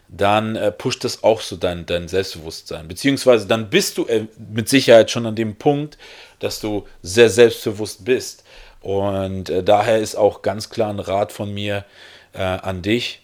dann 0.10 0.56
äh, 0.56 0.72
pusht 0.72 1.04
das 1.04 1.24
auch 1.24 1.42
so 1.42 1.56
dein, 1.56 1.86
dein 1.86 2.08
Selbstbewusstsein. 2.08 2.88
Beziehungsweise 2.88 3.48
dann 3.48 3.70
bist 3.70 3.98
du 3.98 4.06
äh, 4.06 4.26
mit 4.52 4.68
Sicherheit 4.68 5.12
schon 5.12 5.26
an 5.26 5.36
dem 5.36 5.56
Punkt, 5.56 5.98
dass 6.40 6.60
du 6.60 6.88
sehr 7.04 7.30
selbstbewusst 7.30 8.06
bist. 8.06 8.44
Und 8.82 9.50
äh, 9.50 9.64
daher 9.64 10.00
ist 10.00 10.16
auch 10.16 10.42
ganz 10.42 10.70
klar 10.70 10.90
ein 10.90 11.00
Rat 11.00 11.32
von 11.32 11.54
mir 11.54 11.86
äh, 12.34 12.42
an 12.42 12.82
dich. 12.82 13.22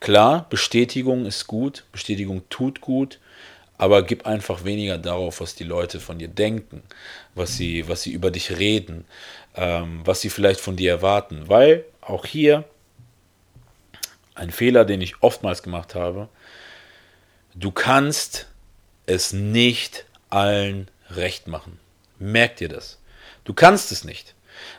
Klar, 0.00 0.46
Bestätigung 0.48 1.26
ist 1.26 1.46
gut, 1.46 1.84
Bestätigung 1.92 2.42
tut 2.48 2.80
gut, 2.80 3.18
aber 3.76 4.02
gib 4.02 4.26
einfach 4.26 4.64
weniger 4.64 4.96
darauf, 4.96 5.40
was 5.40 5.56
die 5.56 5.64
Leute 5.64 6.00
von 6.00 6.18
dir 6.18 6.28
denken, 6.28 6.82
was 7.34 7.56
sie, 7.56 7.88
was 7.88 8.02
sie 8.02 8.12
über 8.12 8.30
dich 8.30 8.58
reden, 8.58 9.04
ähm, 9.56 10.00
was 10.04 10.20
sie 10.20 10.30
vielleicht 10.30 10.60
von 10.60 10.76
dir 10.76 10.90
erwarten. 10.90 11.48
Weil 11.48 11.84
auch 12.00 12.24
hier 12.24 12.64
ein 14.38 14.50
Fehler, 14.50 14.84
den 14.84 15.00
ich 15.00 15.22
oftmals 15.22 15.62
gemacht 15.62 15.94
habe. 15.94 16.28
Du 17.54 17.70
kannst 17.70 18.46
es 19.06 19.32
nicht 19.32 20.04
allen 20.30 20.90
recht 21.10 21.48
machen. 21.48 21.78
Merk 22.18 22.56
dir 22.56 22.68
das. 22.68 22.98
Du 23.44 23.54
kannst 23.54 23.92
es 23.92 24.04
nicht. 24.04 24.34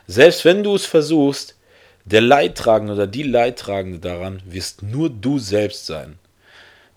Selbst 0.06 0.44
wenn 0.44 0.62
du 0.62 0.74
es 0.74 0.86
versuchst, 0.86 1.56
der 2.04 2.20
Leidtragende 2.20 2.94
oder 2.94 3.06
die 3.06 3.22
Leidtragende 3.22 3.98
daran 3.98 4.42
wirst 4.46 4.82
nur 4.82 5.10
du 5.10 5.38
selbst 5.38 5.86
sein. 5.86 6.18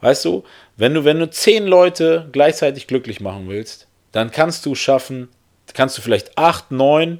Weißt 0.01 0.25
du, 0.25 0.43
wenn 0.75 0.93
du, 0.93 1.05
wenn 1.05 1.19
du 1.19 1.29
zehn 1.29 1.65
Leute 1.65 2.27
gleichzeitig 2.31 2.87
glücklich 2.87 3.19
machen 3.19 3.47
willst, 3.47 3.87
dann 4.11 4.31
kannst 4.31 4.65
du 4.65 4.75
schaffen, 4.75 5.29
kannst 5.73 5.97
du 5.97 6.01
vielleicht 6.01 6.37
acht, 6.37 6.71
neun 6.71 7.19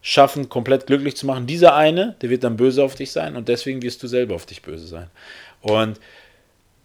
schaffen, 0.00 0.48
komplett 0.48 0.86
glücklich 0.86 1.16
zu 1.16 1.26
machen. 1.26 1.46
Dieser 1.46 1.74
eine, 1.74 2.16
der 2.20 2.30
wird 2.30 2.44
dann 2.44 2.56
böse 2.56 2.82
auf 2.82 2.94
dich 2.94 3.10
sein 3.10 3.36
und 3.36 3.48
deswegen 3.48 3.82
wirst 3.82 4.02
du 4.02 4.06
selber 4.06 4.34
auf 4.34 4.46
dich 4.46 4.62
böse 4.62 4.86
sein. 4.86 5.10
Und 5.60 6.00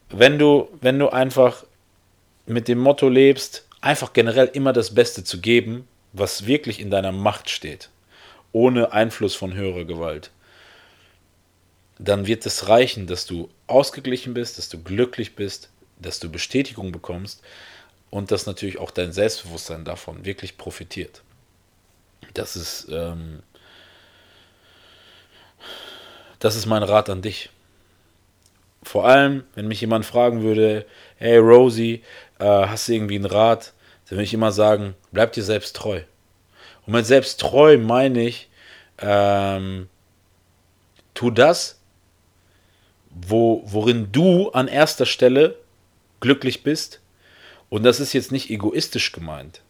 wenn 0.10 0.40
du, 0.40 0.70
wenn 0.82 1.00
du 1.00 1.10
einfach 1.10 1.66
mit 2.46 2.68
dem 2.68 2.80
Motto 2.80 3.10
lebst, 3.10 3.66
einfach 3.82 4.14
generell 4.14 4.50
immer 4.54 4.74
das 4.74 4.94
Beste 4.94 5.24
zu 5.24 5.42
geben, 5.42 5.88
was 6.12 6.46
wirklich 6.46 6.80
in 6.80 6.92
deiner 6.92 7.12
Macht 7.12 7.50
steht, 7.50 7.90
ohne 8.52 8.92
Einfluss 8.92 9.36
von 9.36 9.54
höherer 9.54 9.86
Gewalt, 9.86 10.32
dann 12.00 12.28
wird 12.28 12.46
es 12.46 12.68
reichen, 12.68 13.08
dass 13.08 13.26
du 13.26 13.50
ausgeglichen 13.68 14.34
bist, 14.34 14.58
dass 14.58 14.70
du 14.70 14.82
glücklich 14.82 15.36
bist, 15.36 15.70
dass 16.00 16.20
du 16.20 16.30
Bestätigung 16.30 16.92
bekommst 16.92 17.42
und 18.10 18.32
dass 18.32 18.46
natürlich 18.46 18.78
auch 18.78 18.92
dein 18.92 19.14
Selbstbewusstsein 19.14 19.86
davon 19.86 20.26
wirklich 20.26 20.58
profitiert. 20.58 21.24
Das 22.34 22.56
ist, 22.56 22.88
ähm, 22.90 23.44
das 26.40 26.56
ist 26.56 26.66
mein 26.66 26.84
Rat 26.84 27.10
an 27.10 27.22
dich. 27.22 27.50
Vor 28.82 29.08
allem, 29.08 29.44
wenn 29.56 29.68
mich 29.68 29.82
jemand 29.82 30.06
fragen 30.06 30.42
würde, 30.42 30.86
hey 31.18 31.38
Rosie, 31.38 32.04
äh, 32.40 32.46
hast 32.46 32.88
du 32.88 32.94
irgendwie 32.94 33.16
einen 33.16 33.26
Rat? 33.26 33.74
Dann 34.06 34.18
würde 34.18 34.24
ich 34.24 34.34
immer 34.34 34.52
sagen, 34.52 34.96
bleib 35.12 35.32
dir 35.34 35.44
selbst 35.44 35.76
treu. 35.76 36.02
Und 36.86 36.94
mit 36.94 37.06
selbst 37.06 37.40
treu 37.40 37.78
meine 37.78 38.24
ich, 38.24 38.50
ähm, 39.00 39.88
tu 41.14 41.32
das, 41.32 41.80
wo, 43.10 43.64
worin 43.66 44.12
du 44.12 44.50
an 44.50 44.68
erster 44.68 45.06
Stelle 45.06 45.56
glücklich 46.20 46.64
bist. 46.64 47.00
Und 47.70 47.84
das 47.84 48.00
ist 48.00 48.14
jetzt 48.14 48.32
nicht 48.32 48.50
egoistisch 48.50 49.12
gemeint 49.14 49.63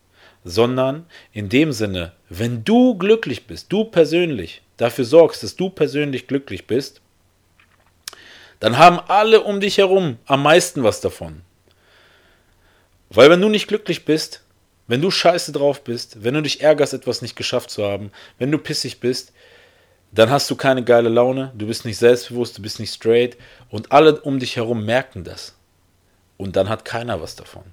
sondern 0.43 1.05
in 1.31 1.49
dem 1.49 1.71
Sinne, 1.71 2.13
wenn 2.29 2.63
du 2.63 2.97
glücklich 2.97 3.47
bist, 3.47 3.71
du 3.71 3.85
persönlich 3.85 4.61
dafür 4.77 5.05
sorgst, 5.05 5.43
dass 5.43 5.55
du 5.55 5.69
persönlich 5.69 6.27
glücklich 6.27 6.67
bist, 6.67 7.01
dann 8.59 8.77
haben 8.77 8.99
alle 9.07 9.41
um 9.41 9.59
dich 9.59 9.77
herum 9.77 10.17
am 10.25 10.43
meisten 10.43 10.83
was 10.83 11.01
davon. 11.01 11.41
Weil 13.09 13.29
wenn 13.29 13.41
du 13.41 13.49
nicht 13.49 13.67
glücklich 13.67 14.05
bist, 14.05 14.41
wenn 14.87 15.01
du 15.01 15.11
scheiße 15.11 15.51
drauf 15.51 15.83
bist, 15.83 16.23
wenn 16.23 16.33
du 16.33 16.41
dich 16.41 16.61
ärgerst, 16.61 16.93
etwas 16.93 17.21
nicht 17.21 17.35
geschafft 17.35 17.69
zu 17.69 17.83
haben, 17.83 18.11
wenn 18.37 18.51
du 18.51 18.57
pissig 18.57 18.99
bist, 18.99 19.33
dann 20.11 20.29
hast 20.29 20.49
du 20.49 20.55
keine 20.55 20.83
geile 20.83 21.09
Laune, 21.09 21.51
du 21.55 21.67
bist 21.67 21.85
nicht 21.85 21.97
selbstbewusst, 21.97 22.57
du 22.57 22.61
bist 22.61 22.79
nicht 22.79 22.93
straight 22.93 23.37
und 23.69 23.91
alle 23.91 24.21
um 24.21 24.39
dich 24.39 24.55
herum 24.55 24.85
merken 24.85 25.23
das. 25.23 25.55
Und 26.37 26.55
dann 26.55 26.69
hat 26.69 26.85
keiner 26.85 27.21
was 27.21 27.35
davon. 27.35 27.63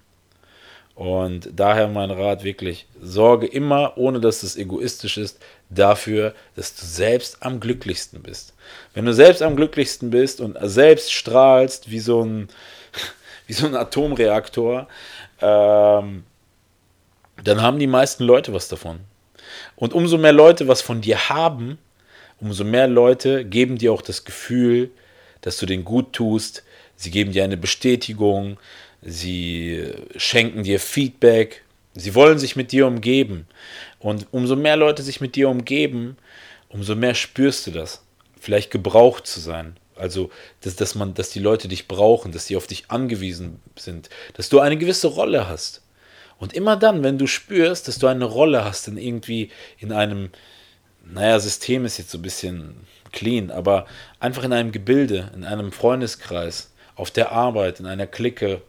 Und 1.01 1.49
daher 1.57 1.89
mein 1.89 2.11
Rat 2.11 2.45
wirklich, 2.45 2.85
sorge 3.01 3.47
immer, 3.47 3.97
ohne 3.97 4.21
dass 4.21 4.43
es 4.43 4.55
egoistisch 4.55 5.17
ist, 5.17 5.41
dafür, 5.71 6.35
dass 6.57 6.75
du 6.75 6.85
selbst 6.85 7.39
am 7.43 7.59
glücklichsten 7.59 8.21
bist. 8.21 8.53
Wenn 8.93 9.07
du 9.07 9.15
selbst 9.15 9.41
am 9.41 9.57
glücklichsten 9.57 10.11
bist 10.11 10.43
und 10.43 10.59
selbst 10.61 11.11
strahlst 11.11 11.91
wie 11.91 12.01
so 12.01 12.23
ein, 12.23 12.49
wie 13.47 13.55
so 13.55 13.65
ein 13.65 13.77
Atomreaktor, 13.77 14.89
ähm, 15.41 16.25
dann 17.45 17.63
haben 17.63 17.79
die 17.79 17.87
meisten 17.87 18.25
Leute 18.25 18.53
was 18.53 18.69
davon. 18.69 19.01
Und 19.77 19.95
umso 19.95 20.19
mehr 20.19 20.35
Leute 20.35 20.69
was 20.69 20.83
von 20.83 21.01
dir 21.01 21.31
haben, 21.31 21.79
umso 22.43 22.63
mehr 22.63 22.89
Leute 22.89 23.47
geben 23.47 23.79
dir 23.79 23.95
auch 23.95 24.03
das 24.03 24.27
Gefühl, 24.27 24.91
dass 25.41 25.57
du 25.57 25.65
den 25.65 25.83
gut 25.83 26.13
tust. 26.13 26.63
Sie 26.95 27.11
geben 27.11 27.33
dir 27.33 27.45
eine 27.45 27.57
Bestätigung, 27.57 28.59
sie 29.03 29.93
schenken 30.17 30.63
dir 30.63 30.81
Feedback, 30.81 31.65
sie 31.95 32.15
wollen 32.15 32.39
sich 32.39 32.57
mit 32.57 32.73
dir 32.73 32.87
umgeben. 32.87 33.47
Und 33.99 34.27
umso 34.31 34.57
mehr 34.57 34.77
Leute 34.77 35.03
sich 35.03 35.21
mit 35.21 35.37
dir 35.37 35.49
umgeben, 35.49 36.17
umso 36.69 36.95
mehr 36.95 37.15
spürst 37.15 37.67
du 37.67 37.71
das. 37.71 38.03
Vielleicht 38.41 38.71
gebraucht 38.71 39.27
zu 39.27 39.41
sein. 39.41 39.77
Also, 39.97 40.31
dass, 40.63 40.77
dass, 40.77 40.95
man, 40.95 41.13
dass 41.13 41.31
die 41.31 41.41
Leute 41.41 41.69
dich 41.69 41.87
brauchen, 41.87 42.33
dass 42.33 42.47
sie 42.47 42.57
auf 42.57 42.67
dich 42.67 42.91
angewiesen 42.91 43.61
sind, 43.77 44.09
dass 44.35 44.49
du 44.49 44.61
eine 44.61 44.79
gewisse 44.79 45.09
Rolle 45.09 45.47
hast. 45.47 45.83
Und 46.39 46.55
immer 46.55 46.77
dann, 46.77 47.03
wenn 47.03 47.19
du 47.19 47.27
spürst, 47.27 47.87
dass 47.87 47.99
du 47.99 48.07
eine 48.07 48.25
Rolle 48.25 48.65
hast 48.65 48.89
in 48.89 48.97
irgendwie 48.97 49.51
in 49.79 49.93
einem, 49.93 50.31
naja, 51.05 51.39
System 51.39 51.85
ist 51.85 51.99
jetzt 51.99 52.11
so 52.11 52.19
ein 52.19 52.23
bisschen 52.23 52.77
clean, 53.13 53.51
aber 53.51 53.87
einfach 54.21 54.45
in 54.45 54.55
einem 54.55 54.73
Gebilde, 54.73 55.31
in 55.35 55.45
einem 55.45 55.71
Freundeskreis, 55.71 56.73
auf 56.95 57.11
der 57.11 57.31
Arbeit, 57.33 57.79
in 57.79 57.87
einer 57.87 58.07
Clique, 58.07 58.63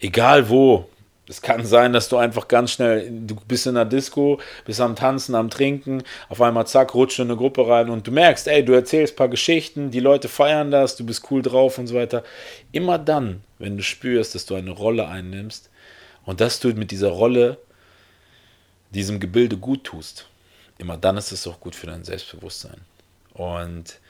egal 0.00 0.48
wo. 0.48 0.88
Es 1.28 1.40
kann 1.40 1.64
sein, 1.64 1.92
dass 1.92 2.08
du 2.08 2.16
einfach 2.16 2.48
ganz 2.48 2.72
schnell, 2.72 3.08
du 3.08 3.36
bist 3.46 3.64
in 3.68 3.76
der 3.76 3.84
Disco, 3.84 4.40
bist 4.64 4.80
am 4.80 4.96
Tanzen, 4.96 5.36
am 5.36 5.48
Trinken, 5.48 6.02
auf 6.28 6.40
einmal 6.40 6.66
zack, 6.66 6.92
rutscht 6.92 7.20
in 7.20 7.28
eine 7.28 7.36
Gruppe 7.36 7.68
rein 7.68 7.88
und 7.88 8.04
du 8.04 8.10
merkst, 8.10 8.48
ey, 8.48 8.64
du 8.64 8.72
erzählst 8.72 9.14
ein 9.14 9.16
paar 9.16 9.28
Geschichten, 9.28 9.92
die 9.92 10.00
Leute 10.00 10.28
feiern 10.28 10.72
das, 10.72 10.96
du 10.96 11.06
bist 11.06 11.30
cool 11.30 11.40
drauf 11.40 11.78
und 11.78 11.86
so 11.86 11.94
weiter. 11.94 12.24
Immer 12.72 12.98
dann, 12.98 13.44
wenn 13.60 13.76
du 13.76 13.84
spürst, 13.84 14.34
dass 14.34 14.44
du 14.44 14.56
eine 14.56 14.72
Rolle 14.72 15.06
einnimmst 15.06 15.70
und 16.24 16.40
dass 16.40 16.58
du 16.58 16.70
mit 16.70 16.90
dieser 16.90 17.10
Rolle 17.10 17.58
diesem 18.90 19.20
Gebilde 19.20 19.56
gut 19.56 19.84
tust, 19.84 20.26
immer 20.78 20.96
dann 20.96 21.16
ist 21.16 21.30
es 21.30 21.46
auch 21.46 21.60
gut 21.60 21.76
für 21.76 21.86
dein 21.86 22.02
Selbstbewusstsein. 22.02 22.80
Und 23.34 24.00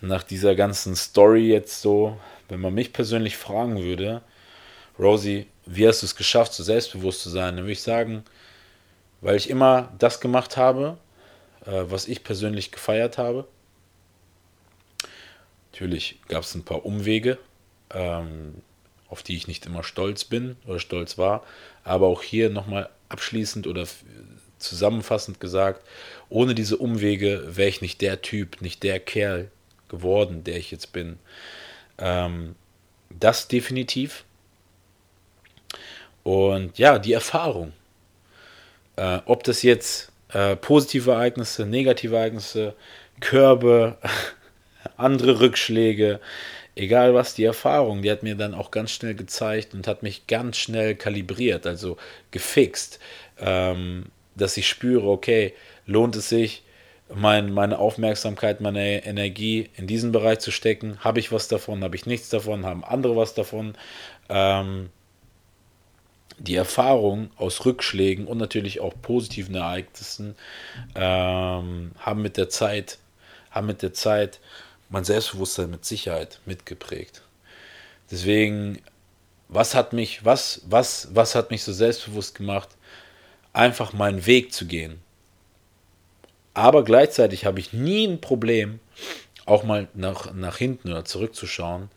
nach 0.00 0.22
dieser 0.22 0.54
ganzen 0.54 0.96
Story 0.96 1.48
jetzt 1.48 1.82
so, 1.82 2.16
wenn 2.48 2.60
man 2.60 2.72
mich 2.72 2.94
persönlich 2.94 3.36
fragen 3.36 3.82
würde, 3.82 4.22
Rosie, 5.00 5.46
wie 5.64 5.88
hast 5.88 6.02
du 6.02 6.06
es 6.06 6.14
geschafft, 6.14 6.52
so 6.52 6.62
selbstbewusst 6.62 7.22
zu 7.22 7.30
sein? 7.30 7.56
Dann 7.56 7.64
würde 7.64 7.72
ich 7.72 7.82
sagen, 7.82 8.24
weil 9.20 9.36
ich 9.36 9.48
immer 9.48 9.92
das 9.98 10.20
gemacht 10.20 10.56
habe, 10.56 10.98
äh, 11.64 11.84
was 11.84 12.06
ich 12.06 12.22
persönlich 12.22 12.70
gefeiert 12.70 13.16
habe. 13.16 13.46
Natürlich 15.72 16.20
gab 16.28 16.42
es 16.42 16.54
ein 16.54 16.64
paar 16.64 16.84
Umwege, 16.84 17.38
ähm, 17.90 18.62
auf 19.08 19.22
die 19.22 19.36
ich 19.36 19.48
nicht 19.48 19.64
immer 19.66 19.82
stolz 19.82 20.24
bin 20.24 20.56
oder 20.66 20.78
stolz 20.78 21.16
war. 21.16 21.44
Aber 21.82 22.08
auch 22.08 22.22
hier 22.22 22.50
nochmal 22.50 22.90
abschließend 23.08 23.66
oder 23.66 23.86
zusammenfassend 24.58 25.40
gesagt, 25.40 25.82
ohne 26.28 26.54
diese 26.54 26.76
Umwege 26.76 27.56
wäre 27.56 27.68
ich 27.68 27.80
nicht 27.80 28.02
der 28.02 28.20
Typ, 28.20 28.60
nicht 28.60 28.82
der 28.82 29.00
Kerl 29.00 29.50
geworden, 29.88 30.44
der 30.44 30.58
ich 30.58 30.70
jetzt 30.70 30.92
bin. 30.92 31.18
Ähm, 31.98 32.54
das 33.08 33.48
definitiv. 33.48 34.24
Und 36.22 36.78
ja, 36.78 36.98
die 36.98 37.12
Erfahrung. 37.12 37.72
Äh, 38.96 39.20
ob 39.24 39.44
das 39.44 39.62
jetzt 39.62 40.12
äh, 40.32 40.56
positive 40.56 41.12
Ereignisse, 41.12 41.66
negative 41.66 42.16
Ereignisse, 42.16 42.74
Körbe, 43.20 43.96
andere 44.96 45.40
Rückschläge, 45.40 46.20
egal 46.76 47.14
was, 47.14 47.34
die 47.34 47.44
Erfahrung, 47.44 48.02
die 48.02 48.10
hat 48.10 48.22
mir 48.22 48.34
dann 48.34 48.54
auch 48.54 48.70
ganz 48.70 48.90
schnell 48.90 49.14
gezeigt 49.14 49.74
und 49.74 49.86
hat 49.86 50.02
mich 50.02 50.26
ganz 50.26 50.56
schnell 50.56 50.94
kalibriert, 50.94 51.66
also 51.66 51.96
gefixt, 52.30 52.98
ähm, 53.38 54.06
dass 54.34 54.56
ich 54.56 54.68
spüre, 54.68 55.08
okay, 55.08 55.54
lohnt 55.86 56.16
es 56.16 56.28
sich, 56.28 56.62
mein, 57.14 57.52
meine 57.52 57.78
Aufmerksamkeit, 57.78 58.60
meine 58.60 59.04
Energie 59.04 59.68
in 59.76 59.86
diesen 59.86 60.12
Bereich 60.12 60.38
zu 60.38 60.52
stecken. 60.52 60.98
Habe 61.00 61.18
ich 61.18 61.32
was 61.32 61.48
davon, 61.48 61.82
habe 61.82 61.96
ich 61.96 62.06
nichts 62.06 62.28
davon, 62.28 62.64
haben 62.64 62.84
andere 62.84 63.16
was 63.16 63.34
davon. 63.34 63.74
Ähm, 64.28 64.90
die 66.40 66.56
Erfahrung 66.56 67.30
aus 67.36 67.64
Rückschlägen 67.66 68.26
und 68.26 68.38
natürlich 68.38 68.80
auch 68.80 68.94
positiven 69.02 69.54
Ereignissen 69.54 70.34
ähm, 70.94 71.92
haben 71.98 72.22
mit 72.22 72.36
der 72.36 72.48
Zeit, 72.48 72.98
haben 73.50 73.66
mit 73.66 73.82
der 73.82 73.92
Zeit 73.92 74.40
mein 74.88 75.04
Selbstbewusstsein 75.04 75.70
mit 75.70 75.84
Sicherheit 75.84 76.40
mitgeprägt. 76.46 77.22
Deswegen, 78.10 78.80
was 79.48 79.74
hat 79.74 79.92
mich, 79.92 80.24
was, 80.24 80.62
was, 80.64 81.08
was 81.12 81.34
hat 81.34 81.50
mich 81.50 81.62
so 81.62 81.72
selbstbewusst 81.72 82.34
gemacht, 82.34 82.70
einfach 83.52 83.92
meinen 83.92 84.24
Weg 84.26 84.52
zu 84.52 84.66
gehen. 84.66 85.00
Aber 86.54 86.84
gleichzeitig 86.84 87.44
habe 87.44 87.60
ich 87.60 87.72
nie 87.72 88.06
ein 88.06 88.20
Problem, 88.20 88.80
auch 89.44 89.62
mal 89.62 89.88
nach, 89.94 90.32
nach 90.32 90.56
hinten 90.56 90.90
oder 90.90 91.04
zurückzuschauen, 91.04 91.90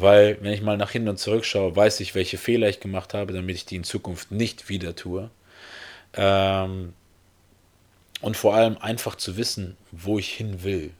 weil 0.00 0.38
wenn 0.40 0.52
ich 0.52 0.62
mal 0.62 0.76
nach 0.76 0.90
hinten 0.90 1.08
und 1.08 1.18
zurück 1.18 1.44
schaue, 1.44 1.74
weiß 1.74 2.00
ich, 2.00 2.14
welche 2.14 2.38
Fehler 2.38 2.68
ich 2.68 2.80
gemacht 2.80 3.14
habe, 3.14 3.32
damit 3.32 3.56
ich 3.56 3.64
die 3.66 3.76
in 3.76 3.84
Zukunft 3.84 4.30
nicht 4.30 4.68
wieder 4.68 4.94
tue. 4.94 5.30
Ähm, 6.14 6.94
und 8.20 8.36
vor 8.36 8.54
allem 8.54 8.78
einfach 8.78 9.16
zu 9.16 9.36
wissen, 9.36 9.76
wo 9.92 10.18
ich 10.18 10.32
hin 10.32 10.62
will. 10.62 10.92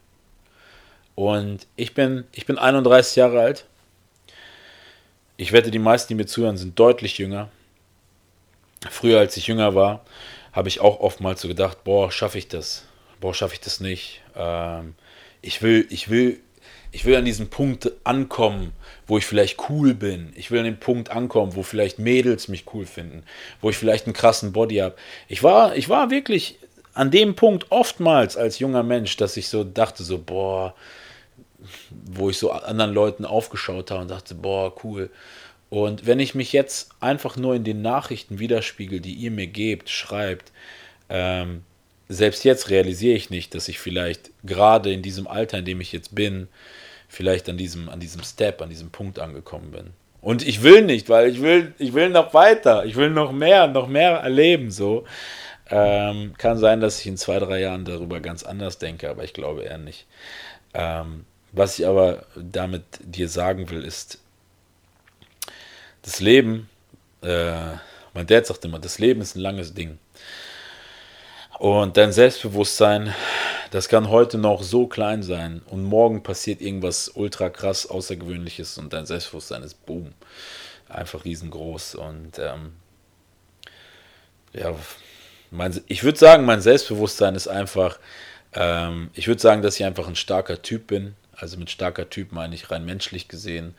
Und 1.14 1.66
ich 1.76 1.94
bin, 1.94 2.24
ich 2.32 2.46
bin 2.46 2.58
31 2.58 3.16
Jahre 3.16 3.40
alt. 3.40 3.64
Ich 5.37 5.52
wette, 5.52 5.70
die 5.70 5.78
meisten, 5.78 6.08
die 6.08 6.14
mir 6.14 6.26
zuhören, 6.26 6.56
sind 6.56 6.78
deutlich 6.78 7.18
jünger. 7.18 7.48
Früher, 8.88 9.18
als 9.18 9.37
ich 9.37 9.48
jünger 9.48 9.74
war, 9.74 10.04
habe 10.52 10.68
ich 10.68 10.80
auch 10.80 11.00
oftmals 11.00 11.40
so 11.40 11.48
gedacht, 11.48 11.82
boah, 11.84 12.11
schaffe 12.12 12.38
ich 12.38 12.48
das? 12.48 12.84
Boah, 13.20 13.34
schaffe 13.34 13.54
ich 13.54 13.61
das 13.61 13.80
nicht? 13.80 14.22
Ähm, 14.37 14.94
ich 15.42 15.62
will, 15.62 15.87
ich 15.90 16.08
will 16.08 16.40
ich 16.90 17.05
will 17.05 17.16
an 17.16 17.24
diesem 17.24 17.48
Punkt 17.48 17.90
ankommen, 18.05 18.72
wo 19.07 19.18
ich 19.18 19.27
vielleicht 19.27 19.68
cool 19.68 19.94
bin. 19.94 20.33
Ich 20.37 20.51
will 20.51 20.61
an 20.61 20.64
dem 20.64 20.81
Punkt 20.81 21.11
ankommen, 21.11 21.55
wo 21.55 21.62
vielleicht 21.62 21.98
Mädels 21.98 22.48
mich 22.48 22.64
cool 22.72 22.87
finden, 22.87 23.24
wo 23.61 23.70
ich 23.70 23.77
vielleicht 23.77 24.07
einen 24.07 24.14
krassen 24.14 24.53
Body 24.53 24.77
habe. 24.77 24.96
Ich 25.29 25.42
war, 25.42 25.77
ich 25.77 25.88
war 25.88 26.11
wirklich 26.11 26.59
an 26.94 27.11
dem 27.11 27.35
Punkt 27.35 27.66
oftmals 27.70 28.37
als 28.37 28.59
junger 28.59 28.83
Mensch, 28.83 29.16
dass 29.16 29.37
ich 29.37 29.48
so 29.48 29.64
dachte, 29.64 30.03
so, 30.03 30.18
boah, 30.18 30.74
wo 31.90 32.31
ich 32.31 32.38
so 32.38 32.51
anderen 32.51 32.92
Leuten 32.92 33.24
aufgeschaut 33.24 33.90
habe 33.90 34.03
und 34.03 34.11
dachte, 34.11 34.35
boah, 34.35 34.72
cool. 34.85 35.11
Und 35.70 36.07
wenn 36.07 36.18
ich 36.18 36.35
mich 36.35 36.53
jetzt 36.53 36.90
einfach 37.01 37.37
nur 37.37 37.55
in 37.55 37.64
den 37.64 37.83
Nachrichten 37.83 38.38
widerspiegel, 38.38 39.01
die 39.01 39.12
ihr 39.12 39.31
mir 39.31 39.46
gebt, 39.46 39.90
schreibt, 39.90 40.51
ähm, 41.11 41.62
selbst 42.09 42.44
jetzt 42.44 42.71
realisiere 42.71 43.16
ich 43.16 43.31
nicht, 43.31 43.55
dass 43.55 43.68
ich 43.68 43.79
vielleicht 43.79 44.31
gerade 44.44 44.92
in 44.92 45.03
diesem 45.03 45.27
Alter, 45.27 45.59
in 45.59 45.64
dem 45.64 45.81
ich 45.81 45.92
jetzt 45.92 46.14
bin, 46.14 46.49
vielleicht 47.09 47.49
an 47.49 47.57
diesem, 47.57 47.88
an 47.88 48.01
diesem 48.01 48.23
Step, 48.23 48.62
an 48.62 48.71
diesem 48.71 48.90
Punkt 48.90 49.18
angekommen 49.18 49.71
bin. 49.71 49.90
Und 50.21 50.47
ich 50.47 50.62
will 50.62 50.83
nicht, 50.83 51.09
weil 51.09 51.31
ich 51.31 51.42
will, 51.42 51.75
ich 51.79 51.94
will 51.94 52.11
noch 52.11 52.35
weiter, 52.35 52.85
ich 52.85 52.97
will 52.97 53.11
noch 53.11 53.33
mehr, 53.33 53.66
noch 53.66 53.88
mehr 53.88 54.12
erleben. 54.18 54.71
So 54.71 55.05
ähm, 55.71 56.35
kann 56.38 56.59
sein, 56.59 56.81
dass 56.81 57.01
ich 57.01 57.07
in 57.07 57.16
zwei, 57.16 57.38
drei 57.38 57.61
Jahren 57.61 57.85
darüber 57.85 58.21
ganz 58.21 58.42
anders 58.42 58.79
denke, 58.79 59.09
aber 59.11 59.25
ich 59.25 59.33
glaube 59.33 59.62
eher 59.62 59.79
nicht. 59.79 60.07
Ähm, 60.75 61.25
was 61.53 61.79
ich 61.79 61.87
aber 61.87 62.27
damit 62.37 62.83
dir 63.01 63.29
sagen 63.29 63.71
will, 63.71 63.85
ist, 63.85 64.18
das 66.03 66.21
Leben, 66.21 66.68
äh, 67.23 67.73
mein 68.14 68.27
Dad 68.27 68.47
sagt 68.47 68.64
immer, 68.64 68.79
das 68.79 68.99
Leben 68.99 69.21
ist 69.21 69.37
ein 69.37 69.40
langes 69.40 69.75
Ding. 69.75 69.99
Und 71.59 71.97
dein 71.97 72.12
Selbstbewusstsein, 72.12 73.12
das 73.73 73.88
kann 73.88 74.11
heute 74.11 74.38
noch 74.38 74.62
so 74.62 74.87
klein 74.87 75.25
sein 75.25 75.61
und 75.66 75.83
morgen 75.83 76.23
passiert 76.23 76.61
irgendwas 76.61 77.09
ultra 77.09 77.51
krass 77.51 77.87
Außergewöhnliches 77.87 78.79
und 78.79 78.92
dein 78.92 79.07
Selbstbewusstsein 79.07 79.64
ist 79.64 79.85
boom. 79.85 80.14
Einfach 80.88 81.25
riesengroß. 81.25 81.97
Und 81.97 82.38
ähm, 82.38 82.75
ja, 84.53 84.75
mein, 85.51 85.81
ich 85.88 86.05
würde 86.05 86.18
sagen, 86.18 86.44
mein 86.44 86.61
Selbstbewusstsein 86.61 87.35
ist 87.35 87.49
einfach, 87.49 87.99
ähm, 88.55 89.11
ich 89.14 89.27
würde 89.27 89.40
sagen, 89.40 89.61
dass 89.61 89.81
ich 89.81 89.85
einfach 89.85 90.07
ein 90.07 90.16
starker 90.16 90.62
Typ 90.62 90.87
bin. 90.87 91.16
Also 91.35 91.57
mit 91.59 91.71
starker 91.71 92.09
Typ 92.09 92.31
meine 92.31 92.55
ich 92.55 92.71
rein 92.71 92.85
menschlich 92.85 93.27
gesehen. 93.27 93.75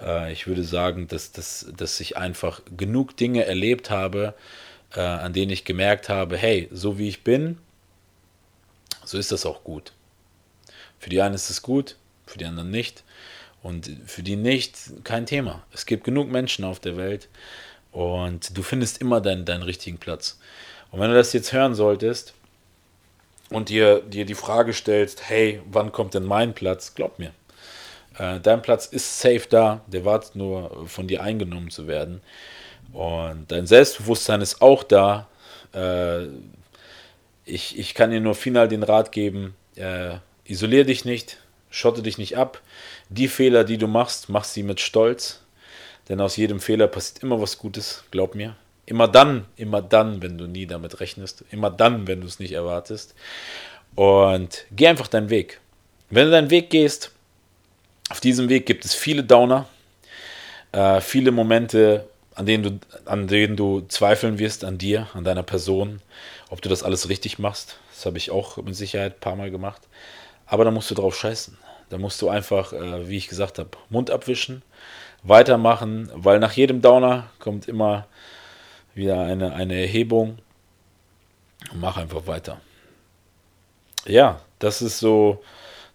Äh, 0.00 0.32
ich 0.32 0.48
würde 0.48 0.64
sagen, 0.64 1.06
dass, 1.06 1.30
dass, 1.30 1.66
dass 1.76 2.00
ich 2.00 2.16
einfach 2.16 2.62
genug 2.76 3.16
Dinge 3.16 3.44
erlebt 3.44 3.90
habe, 3.90 4.34
äh, 4.94 5.00
an 5.00 5.32
denen 5.32 5.50
ich 5.50 5.64
gemerkt 5.64 6.08
habe, 6.08 6.36
hey, 6.36 6.68
so 6.72 6.98
wie 6.98 7.08
ich 7.08 7.24
bin, 7.24 7.58
so 9.04 9.18
ist 9.18 9.32
das 9.32 9.46
auch 9.46 9.64
gut. 9.64 9.92
Für 10.98 11.10
die 11.10 11.20
einen 11.20 11.34
ist 11.34 11.50
es 11.50 11.62
gut, 11.62 11.96
für 12.26 12.38
die 12.38 12.46
anderen 12.46 12.70
nicht. 12.70 13.02
Und 13.62 13.90
für 14.06 14.22
die 14.22 14.36
nicht, 14.36 14.76
kein 15.04 15.26
Thema. 15.26 15.62
Es 15.72 15.86
gibt 15.86 16.04
genug 16.04 16.28
Menschen 16.28 16.64
auf 16.64 16.80
der 16.80 16.96
Welt 16.96 17.28
und 17.92 18.56
du 18.56 18.62
findest 18.62 19.00
immer 19.00 19.20
deinen, 19.20 19.44
deinen 19.44 19.62
richtigen 19.62 19.98
Platz. 19.98 20.38
Und 20.90 21.00
wenn 21.00 21.10
du 21.10 21.16
das 21.16 21.32
jetzt 21.32 21.52
hören 21.52 21.74
solltest 21.74 22.34
und 23.50 23.68
dir, 23.68 24.00
dir 24.00 24.24
die 24.24 24.34
Frage 24.34 24.72
stellst, 24.72 25.28
hey, 25.28 25.60
wann 25.70 25.92
kommt 25.92 26.14
denn 26.14 26.24
mein 26.24 26.54
Platz? 26.54 26.94
Glaub 26.94 27.20
mir, 27.20 27.32
äh, 28.18 28.40
dein 28.40 28.62
Platz 28.62 28.86
ist 28.86 29.20
safe 29.20 29.46
da, 29.48 29.82
der 29.86 30.04
wartet 30.04 30.34
nur 30.34 30.88
von 30.88 31.06
dir 31.06 31.22
eingenommen 31.22 31.70
zu 31.70 31.86
werden. 31.86 32.20
Und 32.92 33.50
dein 33.50 33.66
Selbstbewusstsein 33.66 34.40
ist 34.40 34.60
auch 34.60 34.82
da. 34.82 35.28
Äh, 35.74 36.26
ich, 37.44 37.78
ich 37.78 37.94
kann 37.94 38.10
dir 38.10 38.20
nur 38.20 38.34
final 38.34 38.68
den 38.68 38.82
Rat 38.82 39.12
geben, 39.12 39.54
äh, 39.76 40.16
isolier 40.44 40.84
dich 40.84 41.04
nicht, 41.04 41.38
schotte 41.70 42.02
dich 42.02 42.18
nicht 42.18 42.36
ab. 42.36 42.60
Die 43.08 43.28
Fehler, 43.28 43.64
die 43.64 43.78
du 43.78 43.86
machst, 43.86 44.28
mach 44.28 44.44
sie 44.44 44.62
mit 44.62 44.80
Stolz. 44.80 45.40
Denn 46.08 46.20
aus 46.20 46.36
jedem 46.36 46.60
Fehler 46.60 46.88
passiert 46.88 47.22
immer 47.22 47.40
was 47.40 47.58
Gutes, 47.58 48.04
glaub 48.10 48.34
mir. 48.34 48.56
Immer 48.86 49.08
dann, 49.08 49.46
immer 49.56 49.80
dann, 49.80 50.20
wenn 50.22 50.36
du 50.36 50.46
nie 50.46 50.66
damit 50.66 51.00
rechnest. 51.00 51.44
Immer 51.50 51.70
dann, 51.70 52.06
wenn 52.06 52.20
du 52.20 52.26
es 52.26 52.40
nicht 52.40 52.52
erwartest. 52.52 53.14
Und 53.94 54.66
geh 54.72 54.88
einfach 54.88 55.08
deinen 55.08 55.30
Weg. 55.30 55.60
Wenn 56.10 56.26
du 56.26 56.32
deinen 56.32 56.50
Weg 56.50 56.70
gehst, 56.70 57.12
auf 58.10 58.20
diesem 58.20 58.48
Weg 58.48 58.66
gibt 58.66 58.84
es 58.84 58.94
viele 58.94 59.22
Downer, 59.22 59.66
äh, 60.72 61.00
viele 61.00 61.30
Momente, 61.30 62.08
an 62.34 62.46
denen, 62.46 62.62
du, 62.62 62.78
an 63.04 63.26
denen 63.26 63.56
du 63.56 63.82
zweifeln 63.88 64.38
wirst, 64.38 64.64
an 64.64 64.78
dir, 64.78 65.08
an 65.14 65.24
deiner 65.24 65.42
Person, 65.42 66.00
ob 66.50 66.62
du 66.62 66.68
das 66.68 66.82
alles 66.82 67.08
richtig 67.08 67.38
machst. 67.38 67.76
Das 67.94 68.06
habe 68.06 68.18
ich 68.18 68.30
auch 68.30 68.56
mit 68.58 68.74
Sicherheit 68.74 69.16
ein 69.16 69.20
paar 69.20 69.36
Mal 69.36 69.50
gemacht. 69.50 69.82
Aber 70.46 70.64
da 70.64 70.70
musst 70.70 70.90
du 70.90 70.94
drauf 70.94 71.16
scheißen. 71.16 71.56
Da 71.90 71.98
musst 71.98 72.20
du 72.22 72.28
einfach, 72.28 72.72
äh, 72.72 73.08
wie 73.08 73.18
ich 73.18 73.28
gesagt 73.28 73.58
habe, 73.58 73.70
Mund 73.90 74.10
abwischen, 74.10 74.62
weitermachen, 75.22 76.10
weil 76.14 76.38
nach 76.38 76.52
jedem 76.52 76.80
Downer 76.80 77.30
kommt 77.38 77.68
immer 77.68 78.06
wieder 78.94 79.20
eine, 79.20 79.52
eine 79.54 79.80
Erhebung. 79.80 80.38
Mach 81.74 81.96
einfach 81.96 82.26
weiter. 82.26 82.60
Ja, 84.06 84.40
das 84.58 84.82
ist 84.82 84.98
so, 84.98 85.42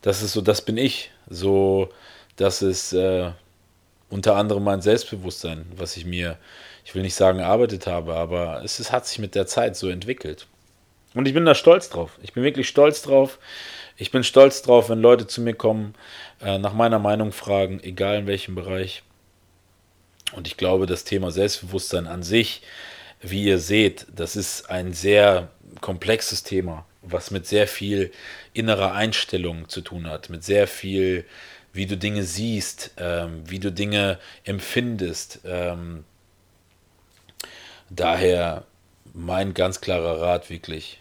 das 0.02 0.21
ist 0.21 0.34
so, 0.34 0.41
das 0.41 0.62
bin 0.62 0.78
ich. 0.78 1.12
So, 1.30 1.89
das 2.36 2.62
ist 2.62 2.93
äh, 2.93 3.32
unter 4.10 4.36
anderem 4.36 4.63
mein 4.63 4.82
Selbstbewusstsein, 4.82 5.65
was 5.76 5.98
ich 5.98 6.06
mir, 6.06 6.38
ich 6.86 6.96
will 6.96 7.02
nicht 7.02 7.15
sagen, 7.15 7.39
erarbeitet 7.39 7.88
habe, 7.88 8.15
aber 8.15 8.62
es 8.63 8.80
ist, 8.80 8.91
hat 8.91 9.06
sich 9.06 9.20
mit 9.20 9.36
der 9.36 9.48
Zeit 9.48 9.76
so 9.76 9.89
entwickelt. 9.89 10.48
Und 11.13 11.28
ich 11.28 11.34
bin 11.34 11.46
da 11.46 11.56
stolz 11.56 11.89
drauf. 11.89 12.17
Ich 12.22 12.34
bin 12.34 12.43
wirklich 12.43 12.67
stolz 12.67 13.02
drauf. 13.02 13.39
Ich 13.98 14.12
bin 14.12 14.24
stolz 14.24 14.62
drauf, 14.62 14.89
wenn 14.89 15.02
Leute 15.02 15.26
zu 15.26 15.41
mir 15.41 15.56
kommen, 15.56 15.96
äh, 16.41 16.60
nach 16.60 16.74
meiner 16.74 17.00
Meinung 17.00 17.32
fragen, 17.32 17.80
egal 17.82 18.20
in 18.20 18.28
welchem 18.28 18.54
Bereich. 18.54 19.02
Und 20.34 20.48
ich 20.48 20.58
glaube, 20.58 20.86
das 20.86 21.04
Thema 21.04 21.32
Selbstbewusstsein 21.32 22.06
an 22.06 22.22
sich, 22.22 22.62
wie 23.22 23.46
ihr 23.46 23.58
seht, 23.58 24.06
das 24.13 24.36
ist 24.36 24.70
ein 24.70 24.93
sehr 24.93 25.50
komplexes 25.82 26.43
Thema, 26.43 26.86
was 27.02 27.32
mit 27.32 27.48
sehr 27.48 27.68
viel 27.68 28.12
innerer 28.53 28.93
Einstellung 28.93 29.68
zu 29.70 29.82
tun 29.82 30.08
hat, 30.08 30.30
mit 30.30 30.43
sehr 30.43 30.68
viel 30.68 31.26
wie 31.78 31.86
du 31.86 31.95
Dinge 31.95 32.23
siehst, 32.23 32.91
ähm, 32.97 33.43
wie 33.45 33.59
du 33.59 33.71
Dinge 33.71 34.17
empfindest. 34.43 35.41
Ähm, 35.45 36.03
daher 37.89 38.65
mein 39.13 39.53
ganz 39.53 39.80
klarer 39.80 40.19
Rat 40.19 40.49
wirklich, 40.49 40.99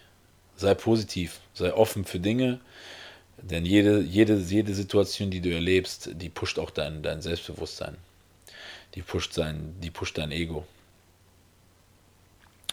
sei 0.55 0.75
positiv, 0.75 1.39
sei 1.55 1.73
offen 1.73 2.05
für 2.05 2.19
Dinge, 2.19 2.59
denn 3.37 3.65
jede, 3.65 4.01
jede, 4.01 4.35
jede 4.35 4.73
Situation, 4.73 5.31
die 5.31 5.41
du 5.41 5.51
erlebst, 5.51 6.11
die 6.13 6.29
pusht 6.29 6.59
auch 6.59 6.69
dein, 6.69 7.01
dein 7.01 7.21
Selbstbewusstsein. 7.21 7.97
Die 8.95 9.01
pusht, 9.01 9.33
sein, 9.33 9.75
die 9.81 9.91
pusht 9.91 10.17
dein 10.17 10.31
Ego. 10.31 10.65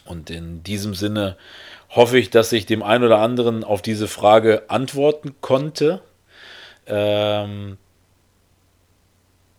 Und 0.05 0.29
in 0.29 0.63
diesem 0.63 0.95
Sinne 0.95 1.37
hoffe 1.89 2.19
ich, 2.19 2.29
dass 2.29 2.53
ich 2.53 2.67
dem 2.67 2.83
einen 2.83 3.05
oder 3.05 3.19
anderen 3.19 3.65
auf 3.65 3.81
diese 3.81 4.09
Frage 4.09 4.65
antworten 4.69 5.35
konnte. 5.41 6.03
Ähm, 6.87 7.79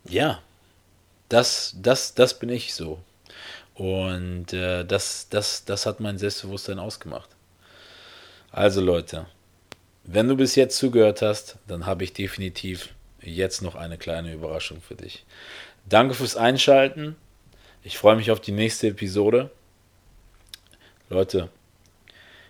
ja, 0.08 0.42
das, 1.28 1.74
das, 1.80 2.14
das 2.14 2.38
bin 2.38 2.48
ich 2.48 2.74
so. 2.74 2.98
Und 3.74 4.52
äh, 4.52 4.84
das, 4.84 5.28
das, 5.28 5.64
das 5.64 5.86
hat 5.86 6.00
mein 6.00 6.18
Selbstbewusstsein 6.18 6.78
ausgemacht. 6.78 7.28
Also 8.50 8.80
Leute, 8.80 9.26
wenn 10.04 10.28
du 10.28 10.36
bis 10.36 10.54
jetzt 10.54 10.78
zugehört 10.78 11.20
hast, 11.20 11.56
dann 11.66 11.84
habe 11.84 12.04
ich 12.04 12.12
definitiv 12.12 12.94
jetzt 13.20 13.60
noch 13.60 13.74
eine 13.74 13.98
kleine 13.98 14.32
Überraschung 14.32 14.80
für 14.80 14.94
dich. 14.94 15.24
Danke 15.84 16.14
fürs 16.14 16.36
Einschalten. 16.36 17.16
Ich 17.82 17.98
freue 17.98 18.16
mich 18.16 18.30
auf 18.30 18.40
die 18.40 18.52
nächste 18.52 18.88
Episode. 18.88 19.50
Leute, 21.08 21.50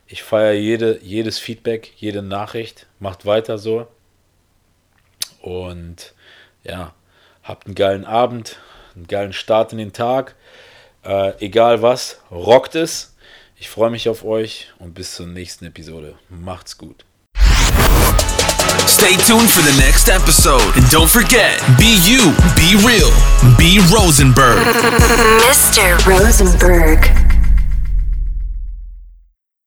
ich 0.07 0.23
feiere 0.23 0.55
jede, 0.55 1.01
jedes 1.03 1.39
Feedback, 1.39 1.93
jede 1.97 2.23
Nachricht. 2.23 2.87
Macht 3.01 3.27
weiter 3.27 3.59
so. 3.59 3.89
Und 5.43 6.15
ja, 6.63 6.95
habt 7.47 7.67
einen 7.67 7.75
geilen 7.75 8.05
Abend, 8.05 8.59
einen 8.95 9.07
geilen 9.07 9.33
Start 9.33 9.73
in 9.73 9.79
den 9.79 9.93
Tag. 9.93 10.35
Äh, 11.05 11.33
egal 11.45 11.83
was, 11.83 12.19
rockt 12.31 12.75
es. 12.75 13.15
Ich 13.59 13.71
freue 13.71 13.91
mich 13.91 14.09
auf 14.09 14.25
euch 14.25 14.73
und 14.79 14.95
bis 14.95 15.15
zur 15.15 15.27
nächsten 15.27 15.65
Episode. 15.65 16.15
Macht's 16.29 16.77
gut. 16.77 17.05
Stay 18.87 19.17
tuned 19.27 19.49
for 19.49 19.63
the 19.63 19.77
next 19.81 20.09
episode. 20.09 20.63
And 20.77 20.85
don't 20.93 21.09
forget, 21.09 21.61
be 21.79 21.97
you, 22.05 22.33
be 22.55 22.77
real, 22.87 23.11
be 23.57 23.79
Rosenberg. 23.95 24.59
Mr. 25.47 25.97
Rosenberg. 26.07 27.26